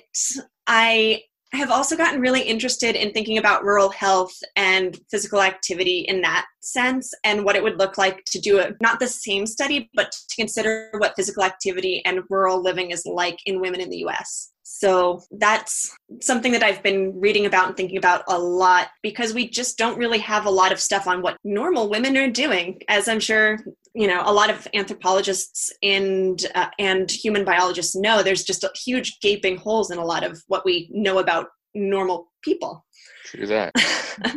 I 0.67 1.23
I 1.23 1.23
have 1.59 1.71
also 1.71 1.97
gotten 1.97 2.21
really 2.21 2.43
interested 2.43 2.97
in 2.97 3.13
thinking 3.13 3.39
about 3.39 3.65
rural 3.65 3.91
health 3.91 4.33
and 4.57 4.99
physical 5.11 5.43
activity 5.43 6.01
in 6.01 6.23
that 6.23 6.47
sense 6.61 7.13
and 7.25 7.45
what 7.45 7.57
it 7.57 7.63
would 7.63 7.79
look 7.79 7.99
like 7.99 8.25
to 8.27 8.41
do 8.41 8.59
it, 8.59 8.77
not 8.81 9.01
the 9.01 9.09
same 9.09 9.47
study, 9.47 9.91
but 9.95 10.11
to 10.13 10.37
consider 10.37 10.91
what 10.99 11.15
physical 11.15 11.43
activity 11.43 12.03
and 12.05 12.21
rural 12.31 12.63
living 12.63 12.91
is 12.91 13.05
like 13.05 13.39
in 13.45 13.61
women 13.61 13.81
in 13.81 13.91
the 13.91 14.05
US. 14.07 14.53
So 14.65 15.21
that's 15.33 15.95
something 16.21 16.53
that 16.53 16.63
I've 16.63 16.83
been 16.83 17.19
reading 17.21 17.47
about 17.47 17.69
and 17.69 17.77
thinking 17.77 17.99
about 17.99 18.25
a 18.29 18.39
lot 18.39 18.89
because 19.03 19.35
we 19.35 19.49
just 19.49 19.77
don't 19.77 19.99
really 19.99 20.19
have 20.19 20.47
a 20.47 20.51
lot 20.51 20.73
of 20.73 20.81
stuff 20.81 21.07
on 21.07 21.21
what 21.21 21.37
normal 21.45 21.91
women 21.91 22.17
are 22.17 22.31
doing. 22.31 22.81
As 22.89 23.09
I'm 23.09 23.21
sure 23.21 23.59
you 23.95 24.07
know 24.07 24.23
a 24.25 24.33
lot 24.33 24.51
of 24.51 24.67
anthropologists 24.75 25.73
and 25.83 26.47
uh, 26.55 26.69
and 26.79 27.11
human 27.11 27.45
biologists 27.45 27.95
know 27.95 28.23
there's 28.23 28.45
just 28.45 28.65
a 28.65 28.71
huge 28.75 29.19
gaping 29.21 29.57
holes 29.57 29.91
in 29.91 29.99
a 29.99 30.05
lot 30.05 30.25
of 30.25 30.43
what 30.49 30.65
we 30.65 30.89
know 30.93 31.19
about 31.19 31.49
normal 31.75 32.33
people 32.43 32.85
true 33.25 33.47
that 33.47 33.73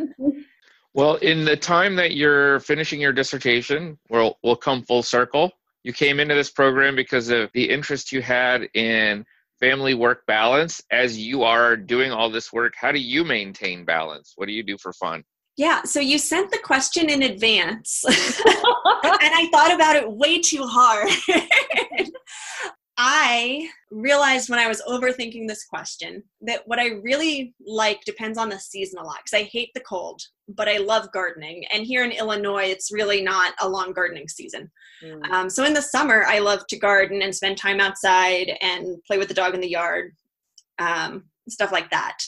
Well, 0.96 1.16
in 1.16 1.44
the 1.44 1.58
time 1.58 1.94
that 1.96 2.16
you're 2.16 2.58
finishing 2.60 3.02
your 3.02 3.12
dissertation, 3.12 3.98
we'll, 4.08 4.38
we'll 4.42 4.56
come 4.56 4.82
full 4.82 5.02
circle. 5.02 5.52
You 5.84 5.92
came 5.92 6.18
into 6.20 6.34
this 6.34 6.50
program 6.50 6.96
because 6.96 7.28
of 7.28 7.50
the 7.52 7.68
interest 7.68 8.12
you 8.12 8.22
had 8.22 8.66
in 8.72 9.26
family 9.60 9.92
work 9.92 10.24
balance. 10.26 10.82
As 10.90 11.18
you 11.18 11.42
are 11.42 11.76
doing 11.76 12.12
all 12.12 12.30
this 12.30 12.50
work, 12.50 12.72
how 12.80 12.92
do 12.92 12.98
you 12.98 13.24
maintain 13.24 13.84
balance? 13.84 14.32
What 14.36 14.46
do 14.46 14.52
you 14.52 14.62
do 14.62 14.78
for 14.78 14.94
fun? 14.94 15.22
Yeah, 15.56 15.82
so 15.84 16.00
you 16.00 16.18
sent 16.18 16.50
the 16.50 16.58
question 16.58 17.08
in 17.08 17.22
advance, 17.22 18.04
and 18.06 18.14
I 18.14 19.48
thought 19.50 19.74
about 19.74 19.96
it 19.96 20.10
way 20.10 20.40
too 20.40 20.66
hard. 20.66 21.08
I 22.98 23.68
realized 23.90 24.48
when 24.48 24.58
I 24.58 24.68
was 24.68 24.82
overthinking 24.88 25.46
this 25.46 25.64
question 25.64 26.22
that 26.40 26.62
what 26.66 26.78
I 26.78 26.92
really 27.02 27.54
like 27.66 28.00
depends 28.04 28.38
on 28.38 28.48
the 28.48 28.58
season 28.58 28.98
a 28.98 29.04
lot 29.04 29.18
because 29.24 29.38
I 29.38 29.48
hate 29.50 29.70
the 29.74 29.80
cold, 29.80 30.22
but 30.48 30.68
I 30.68 30.78
love 30.78 31.12
gardening. 31.12 31.64
And 31.72 31.84
here 31.84 32.04
in 32.04 32.12
Illinois, 32.12 32.64
it's 32.64 32.92
really 32.92 33.22
not 33.22 33.52
a 33.60 33.68
long 33.68 33.92
gardening 33.92 34.28
season. 34.28 34.70
Mm. 35.04 35.30
Um, 35.30 35.50
so 35.50 35.64
in 35.64 35.74
the 35.74 35.82
summer, 35.82 36.24
I 36.26 36.38
love 36.38 36.66
to 36.68 36.78
garden 36.78 37.20
and 37.20 37.34
spend 37.34 37.58
time 37.58 37.80
outside 37.80 38.52
and 38.62 38.96
play 39.06 39.18
with 39.18 39.28
the 39.28 39.34
dog 39.34 39.54
in 39.54 39.60
the 39.60 39.68
yard, 39.68 40.14
um, 40.78 41.24
stuff 41.48 41.72
like 41.72 41.90
that. 41.90 42.18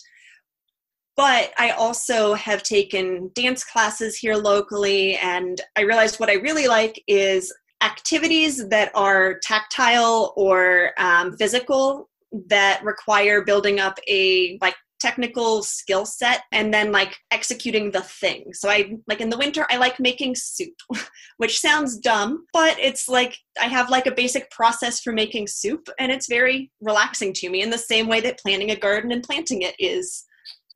But 1.19 1.53
I 1.59 1.71
also 1.71 2.35
have 2.35 2.63
taken 2.63 3.33
dance 3.35 3.65
classes 3.65 4.17
here 4.17 4.37
locally, 4.37 5.17
and 5.17 5.61
I 5.77 5.81
realized 5.81 6.21
what 6.21 6.31
I 6.31 6.35
really 6.35 6.69
like 6.69 7.03
is 7.09 7.53
activities 7.83 8.69
that 8.69 8.93
are 8.95 9.41
tactile 9.43 10.33
or 10.37 10.93
um, 10.97 11.37
physical 11.37 12.09
that 12.47 12.85
require 12.85 13.43
building 13.43 13.81
up 13.81 13.99
a 14.07 14.59
like 14.61 14.77
technical 15.01 15.65
skill 15.65 16.07
set 16.07 16.43
and 16.53 16.73
then 16.73 16.93
like 16.93 17.17
executing 17.33 17.91
the 17.91 18.03
thing. 18.03 18.53
So 18.53 18.71
I 18.71 18.95
like 19.09 19.21
in 19.21 19.29
the 19.29 19.39
winter 19.39 19.67
I 19.71 19.77
like 19.77 19.99
making 19.99 20.37
soup, 20.37 20.75
which 21.39 21.59
sounds 21.59 21.99
dumb, 21.99 22.47
but 22.53 22.79
it's 22.79 23.09
like 23.09 23.37
I 23.61 23.67
have 23.67 23.91
like 23.91 24.07
a 24.07 24.15
basic 24.15 24.53
process 24.53 25.01
for 25.01 25.13
making 25.13 25.49
soup 25.49 25.89
and 25.99 26.13
it's 26.13 26.29
very 26.29 26.71
relaxing 26.81 27.33
to 27.35 27.51
me 27.51 27.63
in 27.63 27.71
the 27.71 27.79
same 27.79 28.07
way 28.07 28.21
that 28.21 28.39
planting 28.39 28.71
a 28.71 28.77
garden 28.77 29.11
and 29.11 29.25
planting 29.25 29.63
it 29.63 29.75
is. 29.81 30.25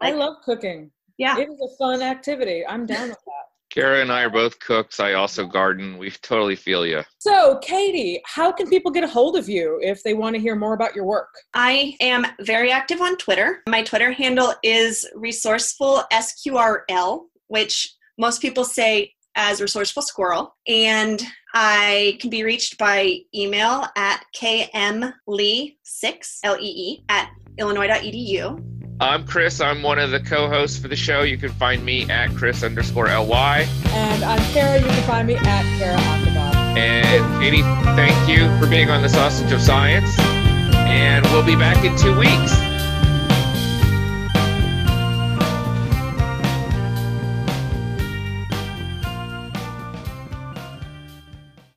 Like, 0.03 0.15
I 0.15 0.17
love 0.17 0.37
cooking. 0.45 0.91
Yeah. 1.19 1.39
It 1.39 1.49
is 1.49 1.61
a 1.61 1.77
fun 1.77 2.03
activity. 2.03 2.65
I'm 2.67 2.87
down 2.87 3.09
with 3.09 3.19
that. 3.27 3.45
Cara 3.71 4.03
and 4.03 4.13
I 4.13 4.25
are 4.25 4.31
both 4.31 4.59
cooks. 4.61 5.01
I 5.01 5.15
also 5.15 5.47
garden. 5.47 5.97
We 5.97 6.11
totally 6.11 6.57
feel 6.57 6.85
you. 6.85 7.03
So, 7.21 7.59
Katie, 7.63 8.21
how 8.27 8.53
can 8.53 8.69
people 8.69 8.91
get 8.91 9.03
a 9.03 9.09
hold 9.09 9.37
of 9.37 9.49
you 9.49 9.79
if 9.83 10.03
they 10.03 10.13
want 10.13 10.35
to 10.35 10.41
hear 10.41 10.55
more 10.55 10.75
about 10.75 10.95
your 10.95 11.07
work? 11.07 11.31
I 11.55 11.97
am 12.01 12.27
very 12.41 12.71
active 12.71 13.01
on 13.01 13.17
Twitter. 13.17 13.63
My 13.67 13.83
Twitter 13.83 14.13
handle 14.13 14.53
is 14.63 15.09
resourceful 15.15 16.03
SQRL, 16.13 17.21
which 17.47 17.95
most 18.19 18.43
people 18.43 18.65
say 18.65 19.15
as 19.37 19.63
resourceful 19.63 20.03
squirrel. 20.03 20.55
And 20.69 21.23
I 21.55 22.19
can 22.21 22.29
be 22.29 22.45
reached 22.45 22.77
by 22.77 23.21
email 23.35 23.87
at 23.97 24.23
kmlee6, 24.37 26.39
L-E-E, 26.45 27.05
at 27.09 27.31
illinois.edu. 27.57 28.82
I'm 29.03 29.27
Chris. 29.27 29.61
I'm 29.61 29.83
one 29.83 29.99
of 29.99 30.13
the 30.13 30.21
co-hosts 30.21 30.79
for 30.79 30.87
the 30.87 30.95
show. 30.95 31.23
You 31.23 31.37
can 31.37 31.49
find 31.49 31.85
me 31.85 32.09
at 32.09 32.31
Chris 32.37 32.63
underscore 32.63 33.07
ly. 33.07 33.67
And 33.87 34.23
I'm 34.23 34.41
Cara. 34.53 34.79
You 34.79 34.87
can 34.87 35.03
find 35.03 35.27
me 35.27 35.35
at 35.35 35.65
Cara. 35.77 35.99
And 36.79 37.43
Katie, 37.43 37.63
thank 37.97 38.29
you 38.29 38.47
for 38.61 38.71
being 38.71 38.91
on 38.91 39.03
the 39.03 39.09
Sausage 39.09 39.51
of 39.51 39.61
Science. 39.61 40.17
And 40.21 41.27
we'll 41.27 41.45
be 41.45 41.57
back 41.57 41.85
in 41.85 41.99
two 41.99 42.17
weeks. 42.17 42.62